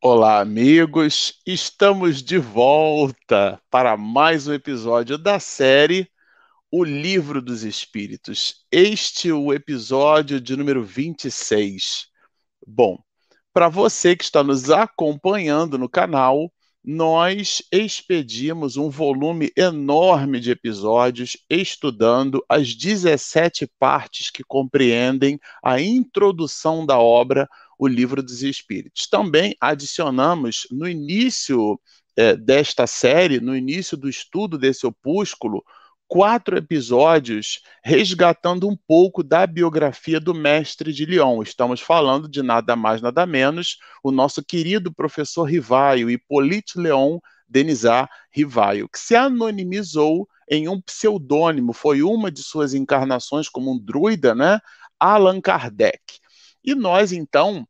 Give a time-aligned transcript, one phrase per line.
[0.00, 1.40] Olá, amigos!
[1.44, 6.08] Estamos de volta para mais um episódio da série
[6.70, 8.64] O Livro dos Espíritos.
[8.70, 12.06] Este é o episódio de número 26.
[12.64, 13.02] Bom,
[13.52, 16.52] para você que está nos acompanhando no canal,
[16.84, 26.84] nós expedimos um volume enorme de episódios estudando as 17 partes que compreendem a introdução
[26.84, 29.06] da obra o Livro dos Espíritos.
[29.06, 31.80] Também adicionamos no início
[32.16, 35.64] é, desta série, no início do estudo desse opúsculo,
[36.12, 41.42] quatro episódios resgatando um pouco da biografia do mestre de Lyon.
[41.42, 48.10] Estamos falando de nada mais, nada menos, o nosso querido professor Rivaio, Hippolyte Leon Denisard
[48.30, 54.34] Rivaio, que se anonimizou em um pseudônimo, foi uma de suas encarnações como um druida,
[54.34, 54.60] né?
[55.00, 56.18] Allan Kardec.
[56.62, 57.66] E nós, então,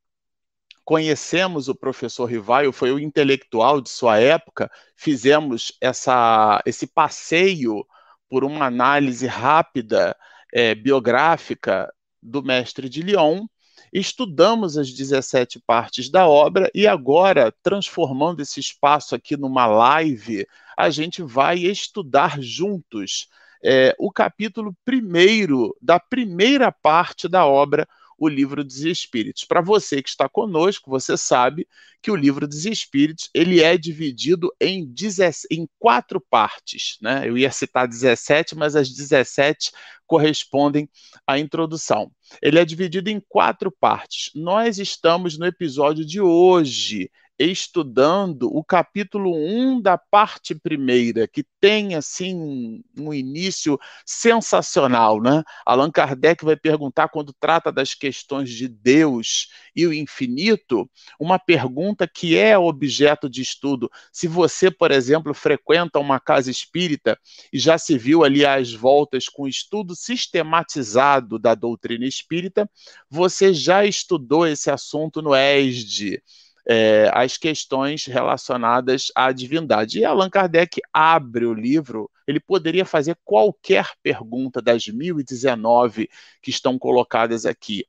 [0.85, 7.87] conhecemos o professor Rivaio, foi o intelectual de sua época, fizemos essa, esse passeio
[8.33, 10.17] por uma análise rápida,
[10.51, 13.45] é, biográfica do mestre de Lyon,
[13.93, 20.47] estudamos as 17 partes da obra e agora, transformando esse espaço aqui numa live,
[20.79, 23.29] a gente vai estudar juntos
[23.63, 27.87] é, o capítulo primeiro da primeira parte da obra,
[28.23, 29.45] o Livro dos Espíritos.
[29.45, 31.67] Para você que está conosco, você sabe
[32.01, 36.99] que o Livro dos Espíritos ele é dividido em, 17, em quatro partes.
[37.03, 37.29] Né?
[37.29, 39.73] Eu ia citar 17, mas as 17
[40.07, 40.89] correspondem
[41.27, 42.13] à introdução.
[42.41, 44.31] Ele é dividido em quatro partes.
[44.37, 47.11] Nós estamos no episódio de hoje,
[47.45, 55.43] estudando o capítulo 1 da parte primeira, que tem assim um início sensacional, né?
[55.65, 62.07] Allan Kardec vai perguntar quando trata das questões de Deus e o infinito, uma pergunta
[62.07, 63.91] que é objeto de estudo.
[64.13, 67.19] Se você, por exemplo, frequenta uma casa espírita
[67.53, 72.69] e já se viu ali às voltas com o estudo sistematizado da doutrina espírita,
[73.09, 76.23] você já estudou esse assunto no ESD
[76.67, 79.99] é, as questões relacionadas à divindade.
[79.99, 86.09] E Allan Kardec abre o livro, ele poderia fazer qualquer pergunta das 1019
[86.41, 87.85] que estão colocadas aqui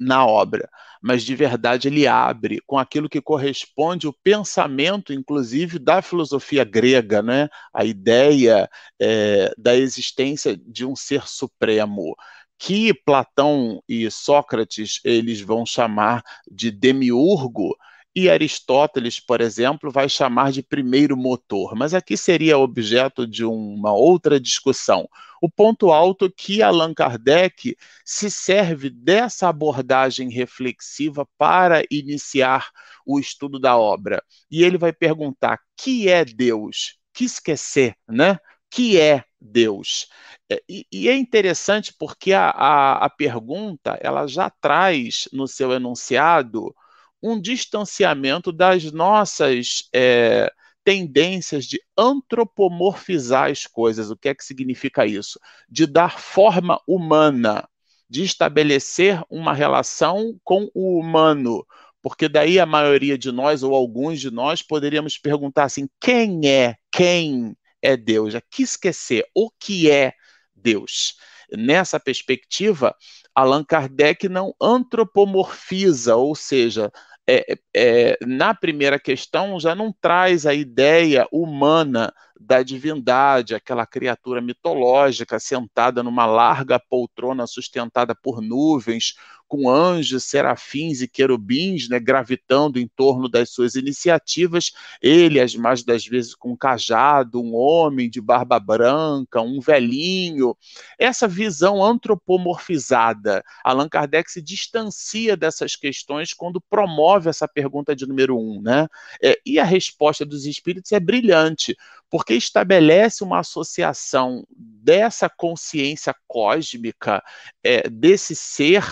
[0.00, 0.66] na obra,
[1.02, 7.22] mas de verdade ele abre com aquilo que corresponde ao pensamento, inclusive, da filosofia grega,
[7.22, 7.50] né?
[7.72, 12.16] a ideia é, da existência de um ser supremo
[12.60, 17.74] que Platão e Sócrates eles vão chamar de demiurgo,
[18.14, 23.92] e Aristóteles, por exemplo, vai chamar de primeiro motor, mas aqui seria objeto de uma
[23.92, 25.08] outra discussão.
[25.40, 32.68] O ponto alto é que Allan Kardec se serve dessa abordagem reflexiva para iniciar
[33.06, 34.22] o estudo da obra.
[34.50, 36.98] E ele vai perguntar: que é Deus?
[37.14, 38.38] Que esquecer, né?
[38.70, 40.08] Que é Deus?
[40.50, 45.72] É, e, e, é interessante porque a, a, a, pergunta ela já traz no seu
[45.72, 46.74] enunciado
[47.22, 50.52] um distanciamento das nossas é,
[50.84, 54.10] tendências de antropomorfizar as coisas.
[54.10, 55.38] O que é que significa isso?
[55.68, 57.68] De dar forma humana,
[58.08, 61.64] de estabelecer uma relação com o humano.
[62.02, 66.76] Porque daí a maioria de nós, ou alguns de nós, poderíamos perguntar assim: quem é?
[66.90, 68.34] Quem é Deus?
[68.34, 70.12] É que esquecer o que é
[70.54, 71.16] Deus.
[71.52, 72.94] Nessa perspectiva,
[73.34, 76.92] Allan Kardec não antropomorfiza, ou seja,
[77.28, 84.40] é, é, na primeira questão já não traz a ideia humana da divindade, aquela criatura
[84.40, 89.14] mitológica sentada numa larga poltrona sustentada por nuvens,
[89.50, 94.70] com anjos, serafins e querubins né, gravitando em torno das suas iniciativas,
[95.02, 100.56] ele, as mais das vezes, com um cajado, um homem de barba branca, um velhinho.
[100.96, 103.42] Essa visão antropomorfizada.
[103.64, 108.62] Allan Kardec se distancia dessas questões quando promove essa pergunta de número um.
[108.62, 108.86] Né?
[109.20, 111.76] É, e a resposta dos espíritos é brilhante,
[112.10, 117.22] porque estabelece uma associação dessa consciência cósmica,
[117.62, 118.84] é, desse ser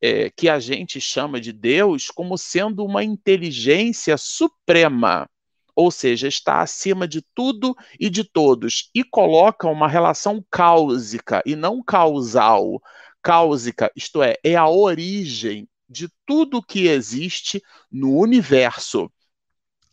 [0.00, 5.28] é, que a gente chama de Deus como sendo uma inteligência suprema,
[5.74, 11.54] ou seja, está acima de tudo e de todos, e coloca uma relação cáusica e
[11.54, 12.82] não causal.
[13.22, 19.10] Cáusica, isto é, é a origem de tudo que existe no universo.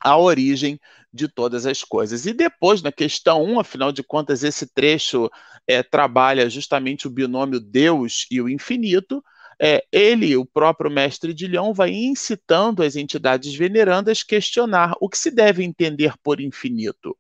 [0.04, 0.80] A origem
[1.14, 2.26] de todas as coisas.
[2.26, 5.30] E depois, na questão 1, afinal de contas, esse trecho
[5.68, 9.24] é, trabalha justamente o binômio Deus e o infinito.
[9.62, 15.08] É, ele, o próprio mestre de Leão, vai incitando as entidades venerandas a questionar o
[15.08, 17.16] que se deve entender por infinito.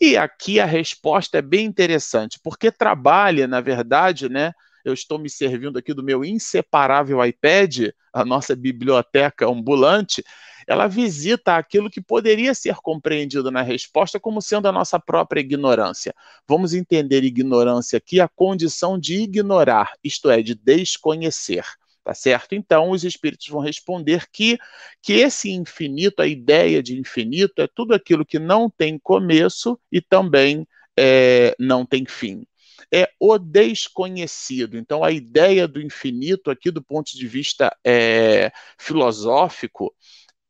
[0.00, 4.52] E aqui a resposta é bem interessante, porque trabalha, na verdade, né,
[4.84, 10.24] eu estou me servindo aqui do meu inseparável iPad, a nossa biblioteca ambulante,
[10.66, 16.14] ela visita aquilo que poderia ser compreendido na resposta como sendo a nossa própria ignorância.
[16.46, 21.64] Vamos entender ignorância aqui, a condição de ignorar, isto é, de desconhecer.
[22.02, 22.54] Tá certo?
[22.54, 24.56] Então, os espíritos vão responder que,
[25.02, 30.00] que esse infinito, a ideia de infinito, é tudo aquilo que não tem começo e
[30.00, 30.64] também
[30.96, 32.46] é, não tem fim
[32.92, 34.76] é o desconhecido.
[34.76, 39.92] Então, a ideia do infinito, aqui do ponto de vista é, filosófico,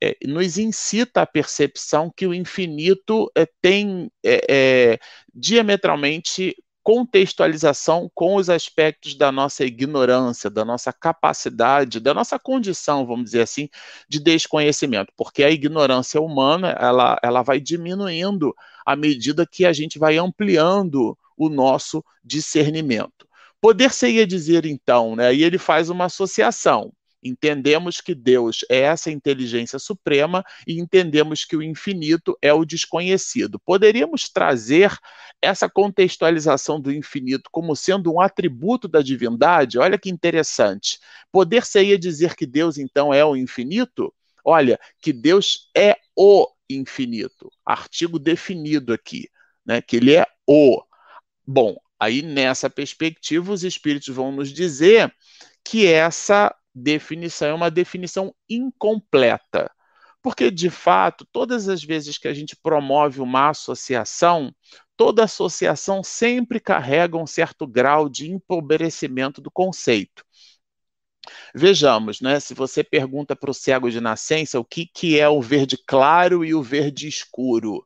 [0.02, 4.98] é, nos incita à percepção que o infinito é, tem é, é,
[5.34, 6.54] diametralmente
[6.86, 13.42] contextualização com os aspectos da nossa ignorância, da nossa capacidade, da nossa condição, vamos dizer
[13.42, 13.68] assim,
[14.08, 18.54] de desconhecimento, porque a ignorância humana ela, ela vai diminuindo
[18.84, 23.26] à medida que a gente vai ampliando o nosso discernimento.
[23.60, 26.92] Poder-se-ia dizer, então, né, e ele faz uma associação.
[27.26, 33.58] Entendemos que Deus é essa inteligência suprema e entendemos que o infinito é o desconhecido.
[33.58, 34.96] Poderíamos trazer
[35.42, 39.78] essa contextualização do infinito como sendo um atributo da divindade?
[39.78, 40.98] Olha que interessante.
[41.32, 44.14] Poder-se-ia dizer que Deus, então, é o infinito?
[44.44, 47.50] Olha, que Deus é o infinito.
[47.64, 49.28] Artigo definido aqui,
[49.64, 49.82] né?
[49.82, 50.80] Que ele é o.
[51.44, 55.12] Bom, aí nessa perspectiva, os espíritos vão nos dizer
[55.64, 59.70] que essa definição é uma definição incompleta.
[60.22, 64.52] Porque, de fato, todas as vezes que a gente promove uma associação,
[64.96, 70.24] toda associação sempre carrega um certo grau de empobrecimento do conceito.
[71.54, 72.38] Vejamos, né?
[72.40, 76.44] Se você pergunta para o cego de nascença o que, que é o verde claro
[76.44, 77.85] e o verde escuro,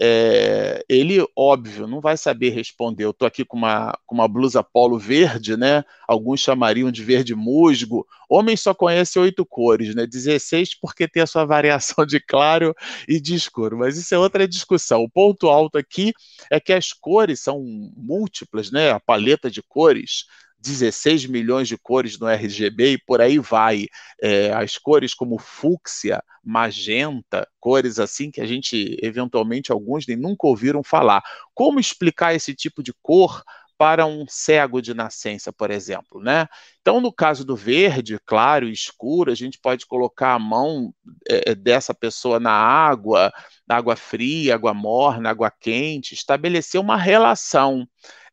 [0.00, 3.04] é, ele, óbvio, não vai saber responder.
[3.04, 5.84] Eu estou aqui com uma, com uma blusa polo verde, né?
[6.06, 8.06] Alguns chamariam de verde musgo.
[8.28, 10.06] Homem só conhece oito cores, né?
[10.06, 12.74] 16 porque tem a sua variação de claro
[13.08, 13.78] e de escuro.
[13.78, 15.02] Mas isso é outra discussão.
[15.02, 16.12] O ponto alto aqui
[16.50, 17.60] é que as cores são
[17.96, 18.92] múltiplas, né?
[18.92, 20.26] A paleta de cores
[20.60, 23.86] 16 milhões de cores no RGB e por aí vai.
[24.20, 30.46] É, as cores como fúcsia, magenta, cores assim que a gente, eventualmente, alguns nem nunca
[30.46, 31.22] ouviram falar.
[31.54, 33.42] Como explicar esse tipo de cor
[33.78, 36.48] para um cego de nascença, por exemplo, né?
[36.80, 40.92] Então, no caso do verde, claro escuro, a gente pode colocar a mão
[41.30, 43.32] é, dessa pessoa na água,
[43.68, 47.86] na água fria, água morna, água quente, estabelecer uma relação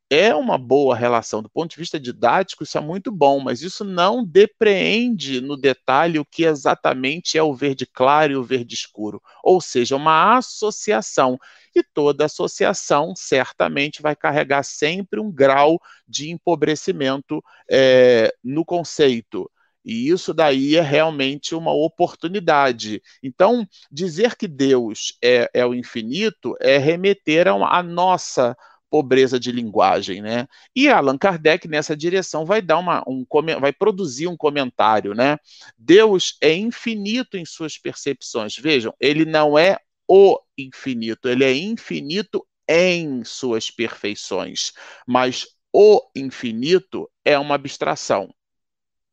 [0.09, 1.41] é uma boa relação.
[1.41, 6.19] Do ponto de vista didático, isso é muito bom, mas isso não depreende no detalhe
[6.19, 9.21] o que exatamente é o verde claro e o verde escuro.
[9.43, 11.37] Ou seja, uma associação.
[11.75, 19.49] E toda associação certamente vai carregar sempre um grau de empobrecimento é, no conceito.
[19.83, 23.01] E isso daí é realmente uma oportunidade.
[23.21, 28.57] Então, dizer que Deus é, é o infinito é remeter a, a nossa
[28.89, 30.47] pobreza de linguagem, né?
[30.75, 33.25] E Allan Kardec nessa direção vai dar uma, um
[33.59, 35.37] vai produzir um comentário, né?
[35.77, 38.55] Deus é infinito em suas percepções.
[38.55, 39.77] Vejam, ele não é
[40.07, 44.71] o infinito, ele é infinito em suas perfeições,
[45.07, 48.33] mas o infinito é uma abstração.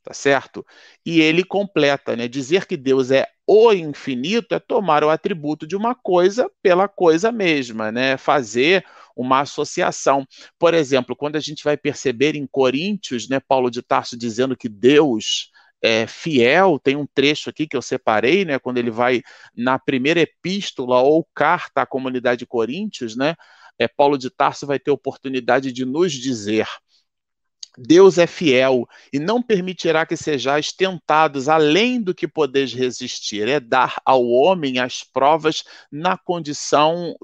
[0.04, 0.66] Tá certo?
[1.06, 2.26] E ele completa, né?
[2.26, 7.30] Dizer que Deus é o infinito é tomar o atributo de uma coisa pela coisa
[7.30, 8.16] mesma, né?
[8.16, 8.82] Fazer
[9.14, 10.26] uma associação.
[10.58, 14.70] Por exemplo, quando a gente vai perceber em Coríntios, né, Paulo de Tarso dizendo que
[14.70, 15.50] Deus
[15.82, 19.20] é fiel, tem um trecho aqui que eu separei, né, quando ele vai
[19.54, 23.34] na primeira epístola ou carta à comunidade de Coríntios, né,
[23.78, 26.66] é, Paulo de Tarso vai ter oportunidade de nos dizer
[27.76, 33.48] Deus é fiel e não permitirá que sejais tentados além do que podeis resistir.
[33.48, 37.16] É dar ao homem as provas na condição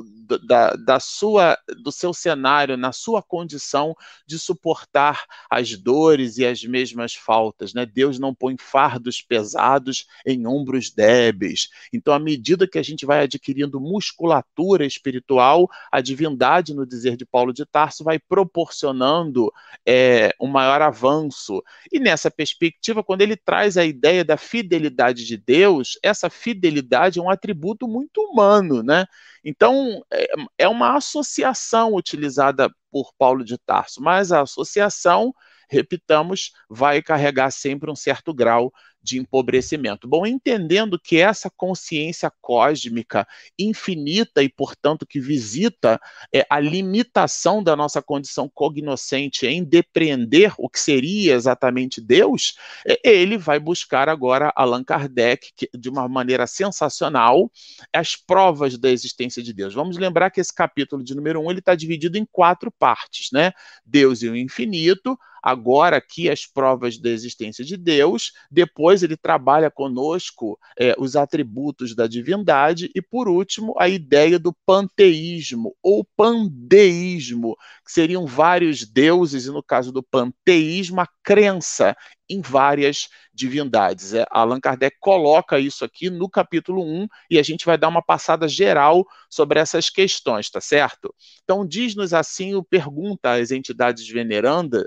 [0.46, 3.94] da, da sua, do seu cenário, na sua condição
[4.26, 7.74] de suportar as dores e as mesmas faltas.
[7.74, 7.84] Né?
[7.84, 11.68] Deus não põe fardos pesados em ombros débeis.
[11.92, 17.26] Então, à medida que a gente vai adquirindo musculatura espiritual, a divindade, no dizer de
[17.26, 19.52] Paulo de Tarso, vai proporcionando
[19.86, 21.62] é, um maior avanço.
[21.90, 27.22] E nessa perspectiva, quando ele traz a ideia da fidelidade de Deus, essa fidelidade é
[27.22, 29.04] um atributo muito humano, né?
[29.44, 30.26] Então, é,
[30.58, 35.34] é uma associação utilizada por Paulo de Tarso, mas a associação,
[35.68, 38.72] repitamos, vai carregar sempre um certo grau
[39.02, 40.08] de empobrecimento.
[40.08, 43.26] Bom, entendendo que essa consciência cósmica
[43.58, 46.00] infinita e, portanto, que visita
[46.32, 52.56] é, a limitação da nossa condição cognoscente em depreender o que seria exatamente Deus,
[52.86, 57.50] é, ele vai buscar agora Allan Kardec, que, de uma maneira sensacional,
[57.92, 59.74] as provas da existência de Deus.
[59.74, 63.52] Vamos lembrar que esse capítulo de número um ele está dividido em quatro partes, né?
[63.86, 65.18] Deus e o infinito,
[65.50, 71.94] agora aqui as provas da existência de Deus, depois ele trabalha conosco é, os atributos
[71.94, 77.56] da divindade, e por último, a ideia do panteísmo ou pandeísmo,
[77.88, 81.96] que seriam vários deuses, e no caso do panteísmo, a crença
[82.28, 84.12] em várias divindades.
[84.12, 88.02] É, Allan Kardec coloca isso aqui no capítulo 1 e a gente vai dar uma
[88.02, 91.14] passada geral sobre essas questões, tá certo?
[91.42, 94.86] Então, diz-nos assim, o pergunta às entidades veneranda,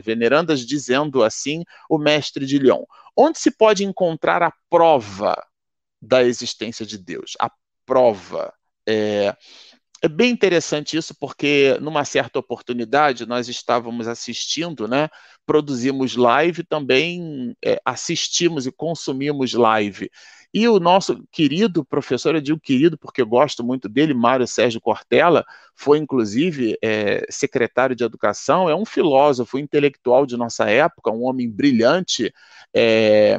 [0.00, 2.84] venerandas, dizendo assim o mestre de Lyon:
[3.16, 5.36] onde se pode encontrar a prova
[6.00, 7.32] da existência de Deus?
[7.40, 7.50] A
[7.84, 8.54] prova.
[8.88, 9.34] É,
[10.06, 15.08] é bem interessante isso, porque numa certa oportunidade nós estávamos assistindo, né?
[15.44, 20.10] Produzimos live, também é, assistimos e consumimos live.
[20.54, 25.44] E o nosso querido professor, eu digo querido porque gosto muito dele, Mário Sérgio Cortella,
[25.74, 31.50] foi inclusive é, secretário de Educação, é um filósofo intelectual de nossa época, um homem
[31.50, 32.32] brilhante,
[32.74, 33.38] é,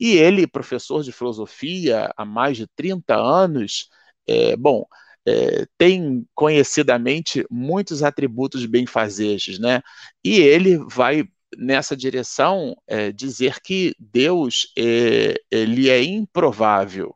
[0.00, 3.88] e ele, professor de filosofia há mais de 30 anos,
[4.26, 4.84] é, bom,
[5.28, 9.82] é, tem conhecidamente muitos atributos benfazejos, né?
[10.24, 11.24] E ele vai
[11.56, 17.14] nessa direção é, dizer que Deus é, ele é improvável,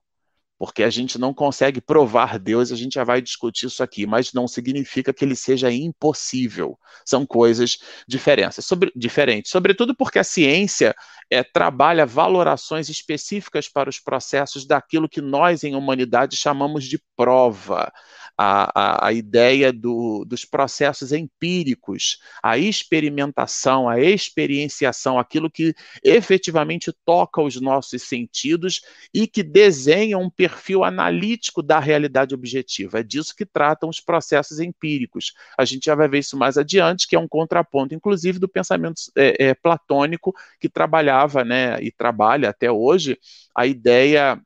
[0.63, 4.33] porque a gente não consegue provar Deus, a gente já vai discutir isso aqui, mas
[4.33, 6.79] não significa que ele seja impossível.
[7.05, 10.95] São coisas diferentes, sobre, diferentes, sobretudo porque a ciência
[11.29, 17.93] é, trabalha valorações específicas para os processos daquilo que nós, em humanidade, chamamos de prova.
[18.37, 26.93] A, a, a ideia do, dos processos empíricos, a experimentação, a experienciação, aquilo que efetivamente
[27.05, 28.81] toca os nossos sentidos
[29.13, 33.01] e que desenha um perfil analítico da realidade objetiva.
[33.01, 35.33] É disso que tratam os processos empíricos.
[35.57, 39.01] A gente já vai ver isso mais adiante, que é um contraponto, inclusive, do pensamento
[39.17, 43.19] é, é, platônico que trabalhava né, e trabalha até hoje
[43.55, 44.41] a ideia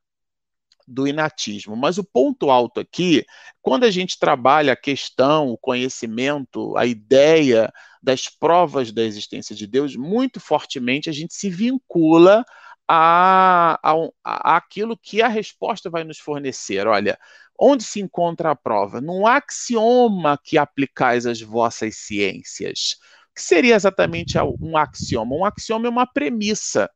[0.87, 1.77] do inatismo.
[1.77, 3.25] Mas o ponto alto aqui,
[3.61, 9.67] quando a gente trabalha a questão, o conhecimento, a ideia das provas da existência de
[9.67, 12.45] Deus, muito fortemente a gente se vincula
[12.89, 16.87] a, a, a, aquilo que a resposta vai nos fornecer.
[16.87, 17.19] Olha,
[17.59, 19.01] onde se encontra a prova?
[19.01, 22.97] Num axioma que aplicais às vossas ciências
[23.37, 25.37] que seria exatamente um axioma?
[25.37, 26.91] Um axioma é uma premissa,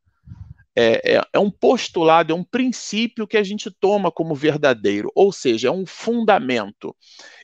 [0.76, 5.32] é, é, é, um postulado, é um princípio que a gente toma como verdadeiro, ou
[5.32, 6.94] seja, é um fundamento.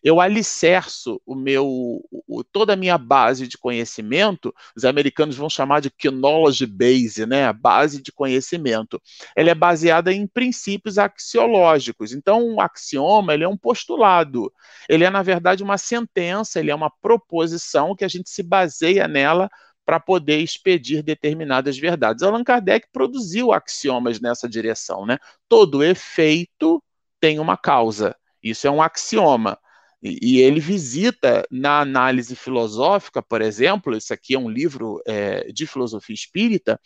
[0.03, 5.81] Eu alicerço o meu, o, toda a minha base de conhecimento, os americanos vão chamar
[5.81, 9.03] de knowledge base, né, a base de conhecimento.
[9.35, 12.13] Ela é baseada em princípios axiológicos.
[12.13, 14.53] Então, um axioma ele é um postulado.
[14.89, 19.09] Ele é, na verdade, uma sentença, ele é uma proposição que a gente se baseia
[19.09, 19.51] nela
[19.87, 22.25] para poder expedir determinadas verdades.
[22.25, 25.17] Allan Kardec produziu axiomas nessa direção, né?
[25.49, 26.83] Todo efeito
[27.21, 28.15] tem uma causa.
[28.43, 29.57] Isso é um axioma.
[30.03, 35.51] E, e ele visita na análise filosófica, por exemplo, isso aqui é um livro é,
[35.53, 36.81] de filosofia espírita,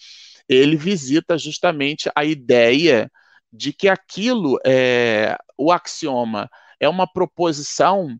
[0.46, 3.10] ele visita justamente a ideia
[3.52, 8.16] de que aquilo, é, o axioma, é uma proposição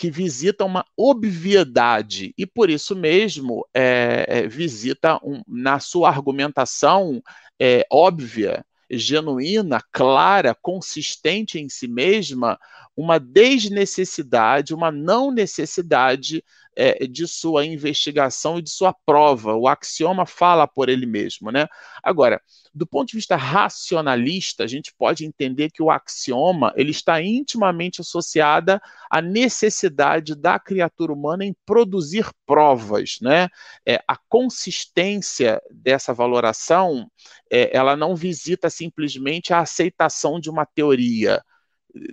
[0.00, 2.32] que visita uma obviedade.
[2.38, 7.22] E, por isso mesmo, é, é, visita, um, na sua argumentação
[7.60, 12.58] é, óbvia, genuína, clara, consistente em si mesma,
[12.96, 16.42] uma desnecessidade, uma não necessidade
[16.80, 19.54] é, de sua investigação e de sua prova.
[19.54, 21.66] O axioma fala por ele mesmo, né?
[22.02, 22.40] Agora,
[22.74, 28.00] do ponto de vista racionalista, a gente pode entender que o axioma ele está intimamente
[28.00, 33.48] associada à necessidade da criatura humana em produzir provas, né?
[33.86, 37.10] É, a consistência dessa valoração,
[37.52, 41.42] é, ela não visita simplesmente a aceitação de uma teoria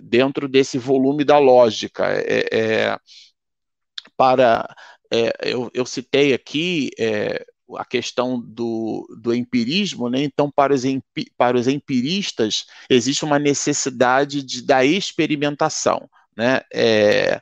[0.02, 2.04] dentro desse volume da lógica.
[2.10, 2.98] É, é
[4.18, 4.68] para
[5.10, 7.46] é, eu, eu, citei aqui é,
[7.76, 10.22] a questão do, do empirismo, né?
[10.22, 16.10] então, para os, empi, para os empiristas, existe uma necessidade de, da experimentação.
[16.36, 16.60] Né?
[16.72, 17.40] É,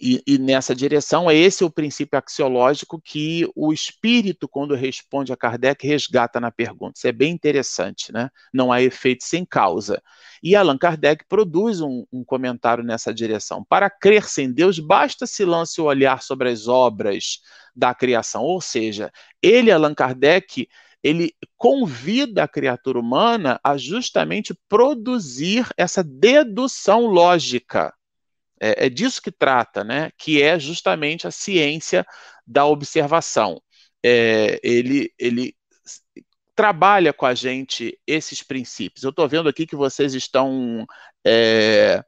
[0.00, 5.36] e, e, nessa direção, é esse o princípio axiológico que o espírito, quando responde a
[5.36, 6.94] Kardec, resgata na pergunta.
[6.96, 8.28] Isso é bem interessante, né?
[8.52, 10.02] Não há efeito sem causa.
[10.42, 13.64] E Allan Kardec produz um, um comentário nessa direção.
[13.64, 17.38] Para crer-se em Deus, basta se lance o olhar sobre as obras
[17.74, 18.42] da criação.
[18.42, 20.68] Ou seja, ele, Allan Kardec,
[21.04, 27.94] ele convida a criatura humana a justamente produzir essa dedução lógica
[28.60, 30.10] é, é disso que trata, né?
[30.18, 32.06] Que é justamente a ciência
[32.46, 33.60] da observação.
[34.04, 35.54] É, ele, ele
[36.54, 39.02] trabalha com a gente esses princípios.
[39.02, 40.86] Eu estou vendo aqui que vocês estão
[41.26, 42.02] é,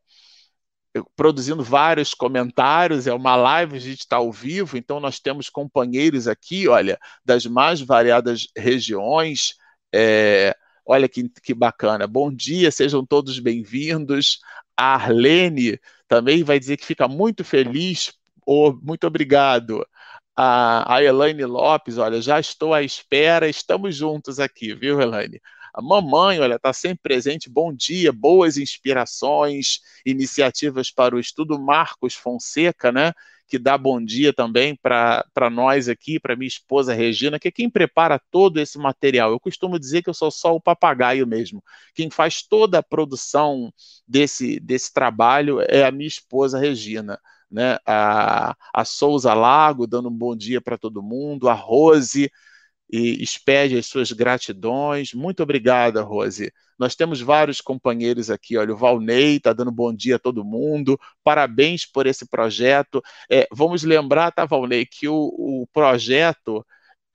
[1.16, 6.28] produzindo vários comentários, é uma live, a gente está ao vivo, então nós temos companheiros
[6.28, 9.54] aqui, olha, das mais variadas regiões.
[9.94, 12.06] É, olha que, que bacana.
[12.06, 14.38] Bom dia, sejam todos bem-vindos.
[14.76, 18.12] A Arlene também vai dizer que fica muito feliz.
[18.46, 19.86] Oh, muito obrigado.
[20.36, 25.40] A, a Elaine Lopes, olha, já estou à espera, estamos juntos aqui, viu, Elaine?
[25.72, 27.50] A mamãe, olha, está sempre presente.
[27.50, 31.58] Bom dia, boas inspirações, iniciativas para o estudo.
[31.58, 33.12] Marcos Fonseca, né?
[33.48, 37.70] Que dá bom dia também para nós aqui, para minha esposa Regina, que é quem
[37.70, 39.30] prepara todo esse material.
[39.30, 41.62] Eu costumo dizer que eu sou só o papagaio mesmo.
[41.94, 43.72] Quem faz toda a produção
[44.06, 47.20] desse, desse trabalho é a minha esposa Regina.
[47.50, 47.78] Né?
[47.86, 52.30] A, a Souza Lago dando um bom dia para todo mundo, a Rose
[52.90, 55.12] e expede as suas gratidões.
[55.12, 56.52] Muito obrigada, Rose.
[56.78, 58.56] Nós temos vários companheiros aqui.
[58.56, 60.98] Olha, o Valnei está dando bom dia a todo mundo.
[61.24, 63.02] Parabéns por esse projeto.
[63.30, 66.64] É, vamos lembrar, tá, Valnei, que o, o projeto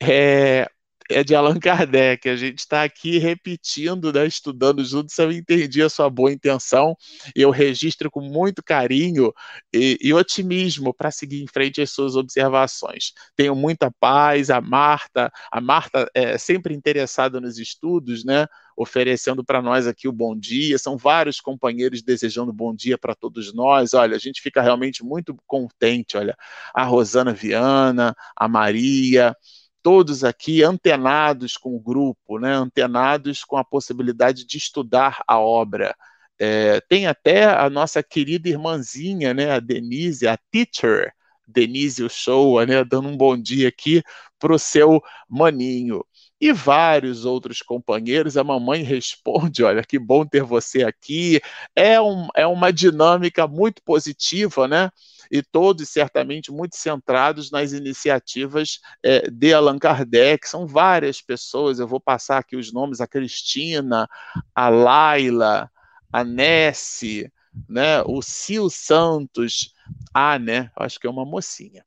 [0.02, 0.68] é,
[1.12, 2.28] é de Allan Kardec.
[2.30, 5.18] A gente está aqui repetindo, né, estudando juntos.
[5.18, 6.96] Eu entendi a sua boa intenção.
[7.36, 9.34] Eu registro com muito carinho
[9.74, 13.14] e, e otimismo para seguir em frente às suas observações.
[13.36, 14.50] Tenho muita paz.
[14.50, 18.48] A Marta, a Marta é sempre interessada nos estudos, né?
[18.76, 20.78] Oferecendo para nós aqui o bom dia.
[20.78, 23.94] São vários companheiros desejando bom dia para todos nós.
[23.94, 26.18] Olha, a gente fica realmente muito contente.
[26.18, 26.36] Olha,
[26.74, 29.36] a Rosana Viana, a Maria
[29.84, 35.96] todos aqui antenados com o grupo, né, antenados com a possibilidade de estudar a obra.
[36.40, 41.14] É, tem até a nossa querida irmãzinha, né, a Denise, a teacher,
[41.48, 44.02] Denise Show, né, dando um bom dia aqui
[44.40, 46.04] para o seu maninho.
[46.42, 51.40] E vários outros companheiros, a mamãe responde: Olha, que bom ter você aqui.
[51.76, 54.90] É, um, é uma dinâmica muito positiva, né?
[55.32, 60.46] e todos certamente muito centrados nas iniciativas é, de Allan Kardec.
[60.46, 64.10] São várias pessoas, eu vou passar aqui os nomes: a Cristina,
[64.54, 65.72] a Laila,
[66.12, 67.32] a Nessie,
[67.70, 69.74] né, o Cio Santos,
[70.14, 71.86] a, né, acho que é uma mocinha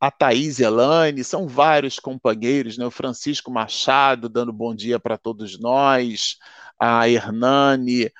[0.00, 2.86] a Thaís Elane, são vários companheiros, né?
[2.86, 6.36] o Francisco Machado dando bom dia para todos nós,
[6.78, 8.10] a Hernani,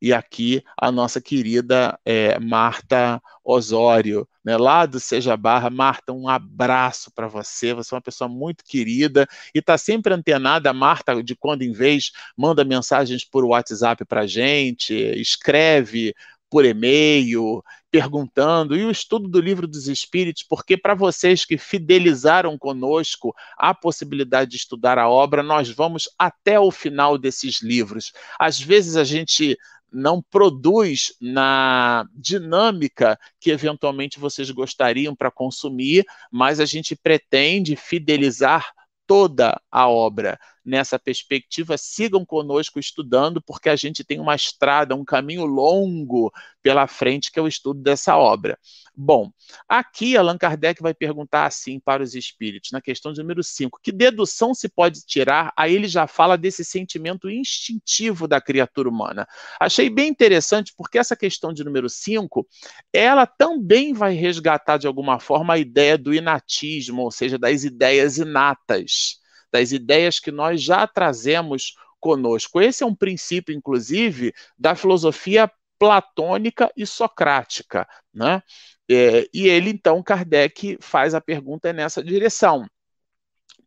[0.00, 5.70] e aqui a nossa querida é, Marta Osório, né, lá do Seja Barra.
[5.70, 10.70] Marta, um abraço para você, você é uma pessoa muito querida e está sempre antenada.
[10.70, 16.14] A Marta, de quando em vez, manda mensagens por WhatsApp para gente, escreve
[16.50, 17.62] por e-mail,
[17.96, 23.72] perguntando, e o estudo do livro dos Espíritos, porque para vocês que fidelizaram conosco a
[23.72, 28.12] possibilidade de estudar a obra, nós vamos até o final desses livros.
[28.38, 29.56] Às vezes a gente
[29.90, 38.74] não produz na dinâmica que eventualmente vocês gostariam para consumir, mas a gente pretende fidelizar
[39.06, 40.38] toda a obra.
[40.66, 46.86] Nessa perspectiva, sigam conosco estudando, porque a gente tem uma estrada, um caminho longo pela
[46.88, 48.58] frente, que é o estudo dessa obra.
[48.94, 49.30] Bom,
[49.68, 53.92] aqui Allan Kardec vai perguntar assim para os espíritos, na questão de número 5, que
[53.92, 55.52] dedução se pode tirar?
[55.56, 59.26] Aí ele já fala desse sentimento instintivo da criatura humana.
[59.60, 62.46] Achei bem interessante, porque essa questão de número 5,
[62.92, 68.18] ela também vai resgatar de alguma forma a ideia do inatismo, ou seja, das ideias
[68.18, 69.20] inatas,
[69.56, 72.60] das ideias que nós já trazemos conosco.
[72.60, 78.42] Esse é um princípio, inclusive, da filosofia platônica e socrática, né?
[78.88, 82.66] É, e ele, então, Kardec faz a pergunta nessa direção,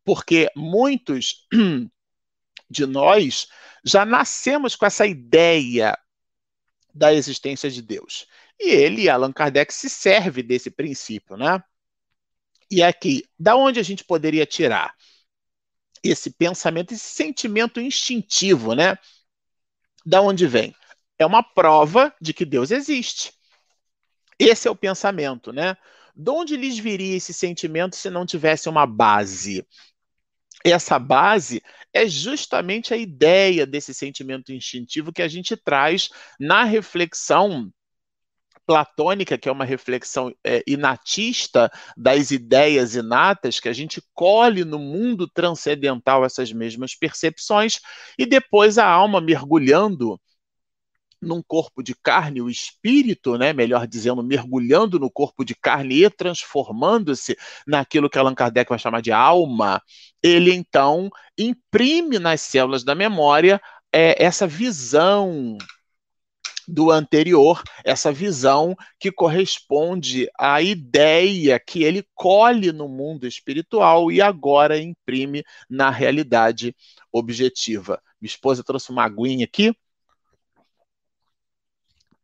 [0.06, 1.48] porque muitos
[2.70, 3.48] de nós
[3.84, 5.98] já nascemos com essa ideia
[6.94, 8.28] da existência de Deus.
[8.60, 11.62] E ele, Allan Kardec, se serve desse princípio, né?
[12.72, 14.94] E aqui, da onde a gente poderia tirar
[16.04, 18.98] esse pensamento, esse sentimento instintivo, né?
[20.06, 20.74] Da onde vem?
[21.18, 23.34] É uma prova de que Deus existe.
[24.38, 25.76] Esse é o pensamento, né?
[26.16, 29.66] De onde lhes viria esse sentimento se não tivesse uma base?
[30.64, 31.62] Essa base
[31.94, 36.10] é justamente a ideia desse sentimento instintivo que a gente traz
[36.40, 37.72] na reflexão
[38.70, 44.78] platônica, que é uma reflexão é, inatista das ideias inatas, que a gente colhe no
[44.78, 47.80] mundo transcendental essas mesmas percepções,
[48.16, 50.22] e depois a alma mergulhando
[51.20, 56.10] num corpo de carne, o espírito, né, melhor dizendo, mergulhando no corpo de carne e
[56.12, 59.82] transformando-se naquilo que Allan Kardec vai chamar de alma,
[60.22, 63.60] ele então imprime nas células da memória
[63.92, 65.58] é, essa visão
[66.70, 74.22] do anterior, essa visão que corresponde à ideia que ele colhe no mundo espiritual e
[74.22, 76.76] agora imprime na realidade
[77.12, 78.02] objetiva.
[78.22, 79.76] Minha esposa trouxe uma aguinha aqui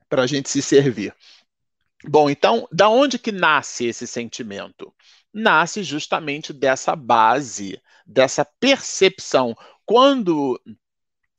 [0.08, 1.16] para a gente se servir.
[2.08, 4.94] Bom, então, da onde que nasce esse sentimento?
[5.34, 9.56] Nasce justamente dessa base, dessa percepção.
[9.84, 10.62] Quando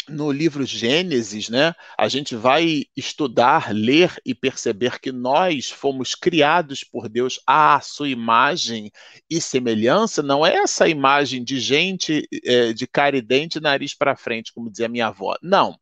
[0.08, 6.84] no livro Gênesis, né, a gente vai estudar, ler e perceber que nós fomos criados
[6.84, 8.90] por Deus à sua imagem
[9.28, 14.16] e semelhança, não é essa imagem de gente é, de cara e dente, nariz para
[14.16, 15.36] frente, como dizia minha avó.
[15.42, 15.78] Não.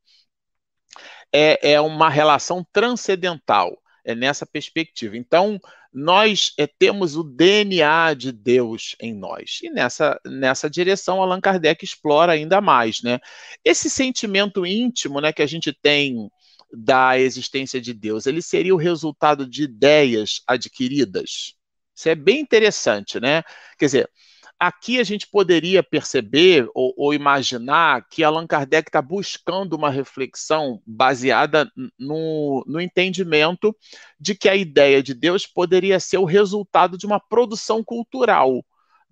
[1.32, 5.16] É, é uma relação transcendental é nessa perspectiva.
[5.16, 5.58] Então,
[5.94, 9.60] nós é, temos o DNA de Deus em nós.
[9.62, 13.00] E nessa, nessa direção, Allan Kardec explora ainda mais.
[13.00, 13.20] Né?
[13.64, 16.28] Esse sentimento íntimo né, que a gente tem
[16.72, 21.54] da existência de Deus, ele seria o resultado de ideias adquiridas?
[21.94, 23.44] Isso é bem interessante, né?
[23.78, 24.10] Quer dizer,
[24.58, 30.80] Aqui a gente poderia perceber ou, ou imaginar que Allan Kardec está buscando uma reflexão
[30.86, 33.76] baseada no, no entendimento
[34.18, 38.64] de que a ideia de Deus poderia ser o resultado de uma produção cultural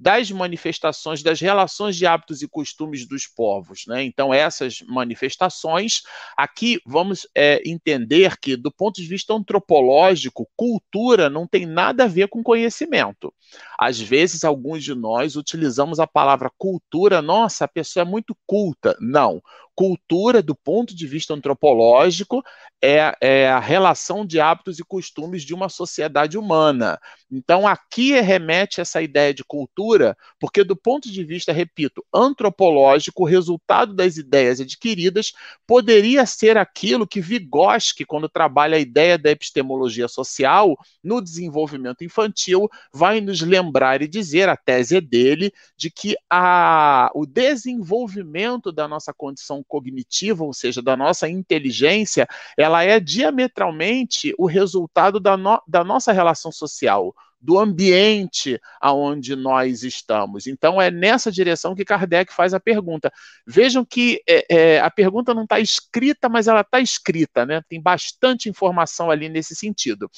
[0.02, 3.84] das manifestações, das relações de hábitos e costumes dos povos.
[3.86, 4.02] Né?
[4.02, 6.02] Então, essas manifestações,
[6.36, 12.08] aqui vamos é, entender que, do ponto de vista antropológico, cultura não tem nada a
[12.08, 13.32] ver com conhecimento.
[13.78, 18.96] Às vezes, alguns de nós utilizamos a palavra cultura, nossa, a pessoa é muito culta.
[19.00, 19.40] Não.
[19.74, 22.42] Cultura, do ponto de vista antropológico,
[22.82, 26.98] é, é, a relação de hábitos e costumes de uma sociedade humana.
[27.30, 33.26] Então, aqui remete essa ideia de cultura, porque, do ponto de vista, repito, antropológico, o
[33.26, 35.32] resultado das ideias adquiridas
[35.66, 42.68] poderia ser aquilo que Vygotsky, quando trabalha a ideia da epistemologia social no desenvolvimento infantil,
[42.92, 48.88] vai nos lembrar e dizer, a tese é dele, de que a, o desenvolvimento da
[48.88, 55.60] nossa condição cognitiva, ou seja, da nossa inteligência, ela é diametralmente o resultado da, no,
[55.66, 60.46] da nossa relação social, do ambiente aonde nós estamos.
[60.46, 63.12] Então, é nessa direção que Kardec faz a pergunta.
[63.44, 67.60] Vejam que é, é, a pergunta não está escrita, mas ela está escrita, né?
[67.68, 70.08] Tem bastante informação ali nesse sentido.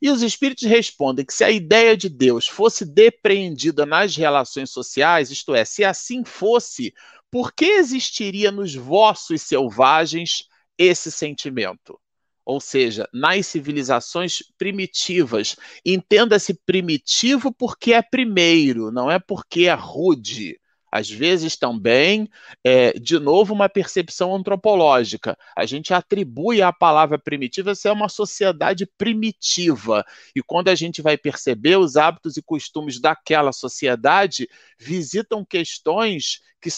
[0.00, 5.32] E os espíritos respondem que se a ideia de Deus fosse depreendida nas relações sociais,
[5.32, 6.94] isto é, se assim fosse,
[7.34, 10.44] por que existiria nos vossos selvagens
[10.78, 11.98] esse sentimento?
[12.46, 20.60] Ou seja, nas civilizações primitivas, entenda-se primitivo porque é primeiro, não é porque é rude.
[20.92, 22.28] Às vezes também,
[22.62, 25.36] é, de novo, uma percepção antropológica.
[25.56, 30.04] A gente atribui à palavra primitiva ser uma sociedade primitiva.
[30.36, 36.70] E quando a gente vai perceber, os hábitos e costumes daquela sociedade visitam questões que,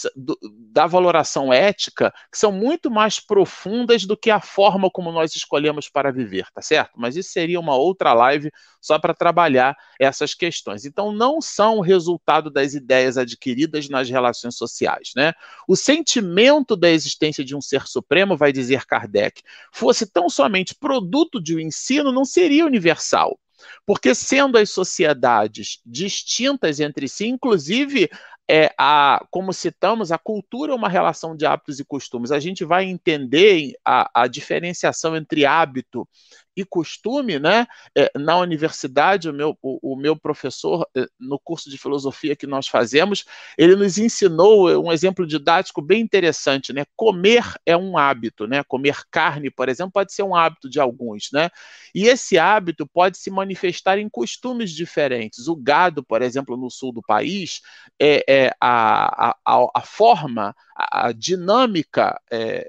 [0.69, 5.87] da valoração ética que são muito mais profundas do que a forma como nós escolhemos
[5.87, 6.91] para viver, tá certo?
[6.97, 10.83] Mas isso seria uma outra live só para trabalhar essas questões.
[10.83, 15.31] Então, não são o resultado das ideias adquiridas nas relações sociais, né?
[15.67, 21.41] O sentimento da existência de um ser supremo, vai dizer Kardec, fosse tão somente produto
[21.41, 23.39] de um ensino, não seria universal.
[23.85, 28.09] Porque sendo as sociedades distintas entre si, inclusive
[28.49, 32.31] é, a, como citamos, a cultura é uma relação de hábitos e costumes.
[32.31, 36.07] A gente vai entender a, a diferenciação entre hábito
[36.57, 37.67] e costume, né?
[37.95, 42.47] É, na universidade, o meu, o, o, meu professor, é, no curso de filosofia que
[42.47, 46.83] nós fazemos, ele nos ensinou um exemplo didático bem interessante, né?
[46.95, 48.63] Comer é um hábito, né?
[48.63, 51.51] Comer carne, por exemplo, pode ser um hábito de alguns, né?
[51.93, 55.47] E esse hábito pode se manifestar em costumes diferentes.
[55.47, 57.61] O gado, por exemplo, no sul do país,
[57.99, 62.67] é, é a, a, a forma, a, a dinâmica é,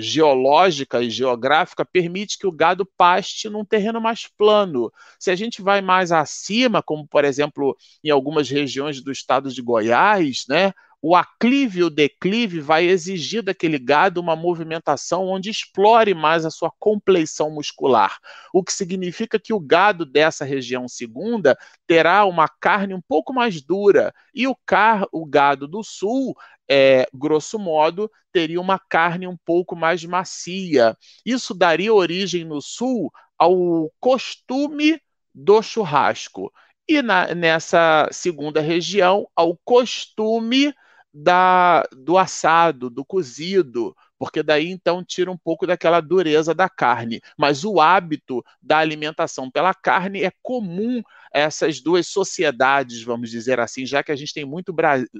[0.00, 4.92] geológica e geográfica permite que o gado paste num terreno mais plano.
[5.18, 9.60] Se a gente vai mais acima, como por exemplo em algumas regiões do estado de
[9.60, 16.12] Goiás, né, o aclive e o declive vai exigir daquele gado uma movimentação onde explore
[16.12, 18.18] mais a sua compleição muscular,
[18.52, 21.56] o que significa que o gado dessa região segunda
[21.86, 26.34] terá uma carne um pouco mais dura e o, car o gado do sul
[26.68, 30.96] é, grosso modo, teria uma carne um pouco mais macia.
[31.24, 35.00] Isso daria origem no sul ao costume
[35.34, 36.52] do churrasco.
[36.86, 40.74] E na, nessa segunda região, ao costume
[41.20, 47.20] da, do assado, do cozido, porque daí então tira um pouco daquela dureza da carne.
[47.36, 51.02] Mas o hábito da alimentação pela carne é comum
[51.34, 54.72] a essas duas sociedades, vamos dizer assim, já que a gente tem muito,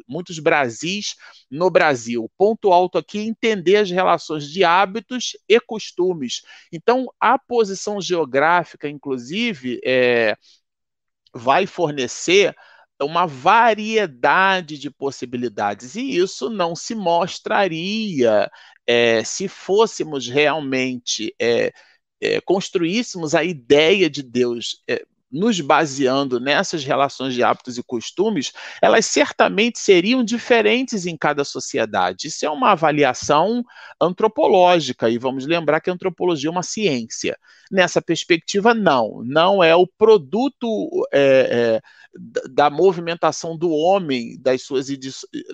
[0.06, 1.16] muitos Brasis
[1.50, 2.30] no Brasil.
[2.36, 6.42] Ponto alto aqui é entender as relações de hábitos e costumes.
[6.72, 10.36] Então, a posição geográfica, inclusive, é,
[11.34, 12.54] vai fornecer
[13.00, 18.50] uma variedade de possibilidades, e isso não se mostraria
[18.86, 21.72] é, se fôssemos realmente é,
[22.20, 24.82] é, construíssemos a ideia de Deus
[25.30, 32.28] nos baseando nessas relações de hábitos e costumes, elas certamente seriam diferentes em cada sociedade.
[32.28, 33.62] Isso é uma avaliação
[34.00, 37.38] antropológica, e vamos lembrar que a antropologia é uma ciência.
[37.70, 39.22] Nessa perspectiva, não.
[39.24, 41.82] Não é o produto é, é,
[42.50, 44.86] da movimentação do homem, das suas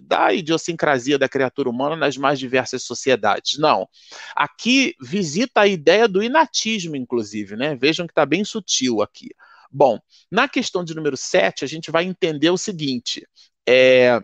[0.03, 3.59] da idiosincrasia da criatura humana nas mais diversas sociedades.
[3.59, 3.89] Não.
[4.37, 7.75] Aqui visita a ideia do inatismo, inclusive, né?
[7.75, 9.31] Vejam que está bem sutil aqui.
[9.77, 9.99] Bom,
[10.31, 13.27] na questão de número 7, a gente vai entender o seguinte:
[13.69, 14.23] é,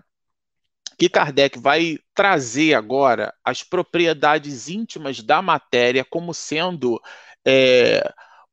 [0.96, 7.00] que Kardec vai trazer agora as propriedades íntimas da matéria como sendo
[7.44, 8.00] é,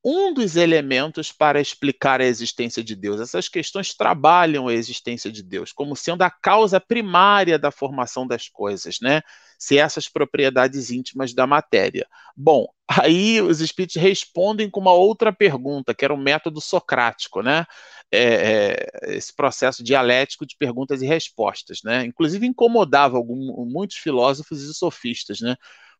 [0.09, 3.19] um dos elementos para explicar a existência de Deus.
[3.19, 8.47] Essas questões trabalham a existência de Deus como sendo a causa primária da formação das
[8.47, 9.21] coisas, né?
[9.59, 12.07] Se essas propriedades íntimas da matéria.
[12.37, 17.65] Bom, aí os espíritos respondem com uma outra pergunta, que era o método socrático, né?
[18.09, 22.05] É, é, esse processo dialético de perguntas e respostas, né?
[22.05, 25.57] Inclusive incomodava algum, muitos filósofos e sofistas, né?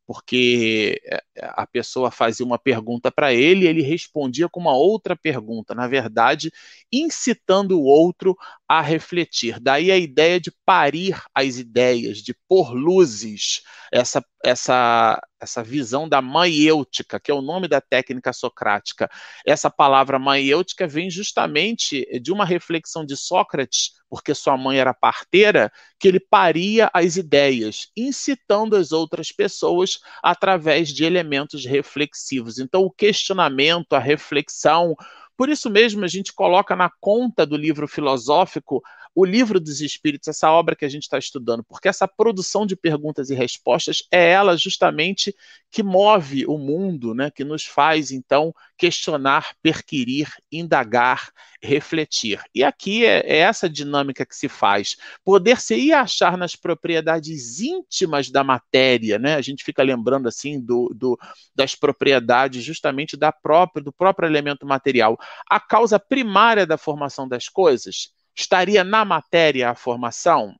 [0.08, 5.18] Porque eh, a pessoa fazia uma pergunta para ele e ele respondia com uma outra
[5.18, 6.50] pergunta, na verdade,
[6.90, 8.36] incitando o outro
[8.68, 9.60] a refletir.
[9.60, 16.22] Daí a ideia de parir as ideias, de pôr luzes, essa, essa, essa visão da
[16.22, 19.10] maiêutica, que é o nome da técnica socrática.
[19.46, 25.72] Essa palavra maiêutica vem justamente de uma reflexão de Sócrates, porque sua mãe era parteira,
[26.00, 32.60] que ele paria as ideias, incitando as outras pessoas através de elementos reflexivos.
[32.60, 34.96] Então, o questionamento, a reflexão,
[35.36, 38.82] por isso mesmo, a gente coloca na conta do livro filosófico
[39.18, 42.76] o livro dos Espíritos, essa obra que a gente está estudando, porque essa produção de
[42.76, 45.36] perguntas e respostas é ela justamente
[45.72, 52.40] que move o mundo, né, que nos faz, então, questionar, perquirir, indagar, refletir.
[52.54, 54.96] E aqui é, é essa dinâmica que se faz.
[55.26, 59.34] Poder-se ir achar nas propriedades íntimas da matéria, né?
[59.34, 61.18] A gente fica lembrando assim do, do,
[61.56, 65.18] das propriedades justamente da própria, do próprio elemento material.
[65.50, 70.56] A causa primária da formação das coisas Estaria na matéria a formação?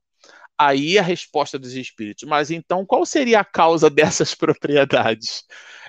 [0.58, 2.28] Aí a resposta dos espíritos.
[2.28, 5.44] Mas então, qual seria a causa dessas propriedades?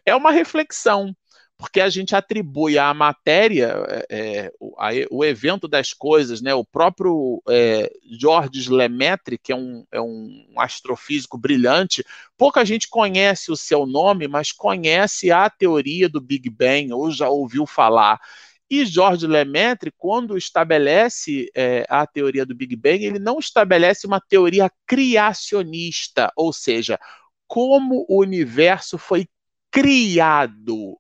[0.06, 1.16] É uma reflexão.
[1.58, 6.54] porque a gente atribui à matéria é, o, a, o, evento das coisas, né?
[6.54, 12.02] O próprio é, Georges Lemaitre, que é um, é um astrofísico brilhante,
[12.38, 17.28] pouca gente conhece o seu nome, mas conhece a teoria do Big Bang ou já
[17.28, 18.22] ouviu falar.
[18.70, 24.22] E Georges Lemaitre, quando estabelece é, a teoria do Big Bang, ele não estabelece uma
[24.22, 27.00] teoria criacionista, ou seja,
[27.48, 29.28] como o universo foi
[29.72, 31.00] criado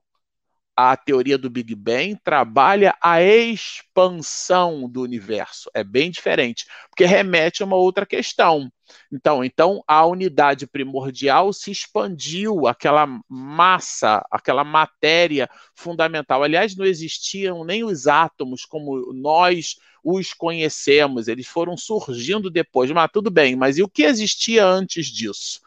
[0.82, 5.69] a teoria do Big Bang trabalha a expansão do universo.
[5.73, 8.71] É bem diferente, porque remete a uma outra questão.
[9.12, 16.43] Então, então a unidade primordial se expandiu, aquela massa, aquela matéria fundamental.
[16.43, 22.89] Aliás, não existiam nem os átomos como nós os conhecemos, eles foram surgindo depois.
[22.91, 25.60] Mas tudo bem, mas e o que existia antes disso?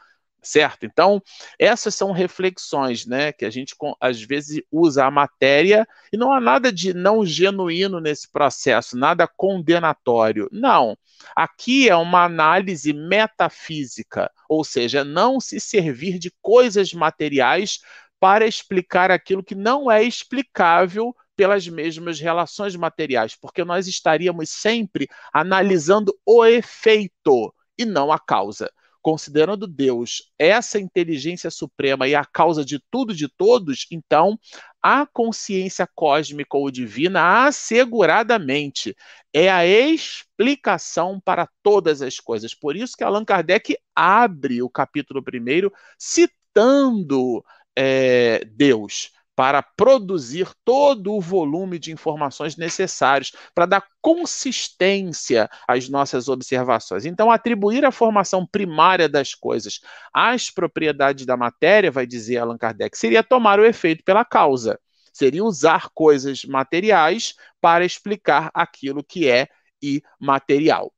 [0.43, 0.85] Certo?
[0.85, 1.23] Então,
[1.59, 6.41] essas são reflexões, né, que a gente às vezes usa a matéria e não há
[6.41, 10.49] nada de não genuíno nesse processo, nada condenatório.
[10.51, 10.97] Não.
[11.37, 17.79] Aqui é uma análise metafísica, ou seja, não se servir de coisas materiais
[18.19, 25.09] para explicar aquilo que não é explicável pelas mesmas relações materiais, porque nós estaríamos sempre
[25.33, 28.71] analisando o efeito e não a causa
[29.03, 34.39] considerando Deus essa inteligência suprema e a causa de tudo de todos, então
[34.81, 38.97] a consciência cósmica ou divina asseguradamente
[39.33, 42.55] é a explicação para todas as coisas.
[42.55, 47.45] Por isso que Allan Kardec abre o capítulo primeiro citando
[47.77, 56.29] é, Deus para produzir todo o volume de informações necessários para dar consistência às nossas
[56.29, 57.07] observações.
[57.07, 59.81] Então, atribuir a formação primária das coisas
[60.13, 64.79] às propriedades da matéria, vai dizer Allan Kardec, seria tomar o efeito pela causa.
[65.13, 69.49] Seria usar coisas materiais para explicar aquilo que é
[69.83, 70.93] imaterial.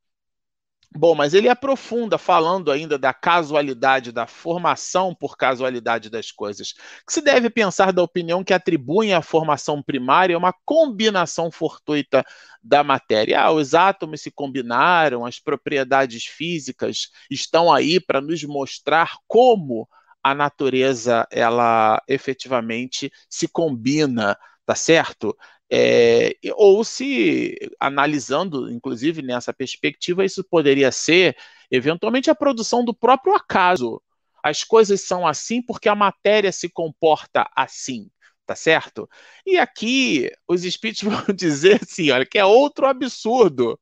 [0.97, 6.73] Bom, mas ele aprofunda falando ainda da casualidade, da formação por casualidade das coisas.
[7.05, 12.25] Que se deve pensar da opinião que atribuem à formação primária uma combinação fortuita
[12.63, 13.41] da matéria.
[13.41, 19.89] Ah, os átomos se combinaram, as propriedades físicas estão aí para nos mostrar como
[20.23, 25.37] a natureza ela efetivamente se combina, tá certo?
[25.77, 31.37] É, ou se, analisando, inclusive nessa perspectiva, isso poderia ser,
[31.69, 34.01] eventualmente, a produção do próprio acaso.
[34.41, 38.09] As coisas são assim porque a matéria se comporta assim,
[38.47, 39.09] tá certo?
[39.45, 43.77] E aqui os espíritos vão dizer assim, olha, que é outro absurdo.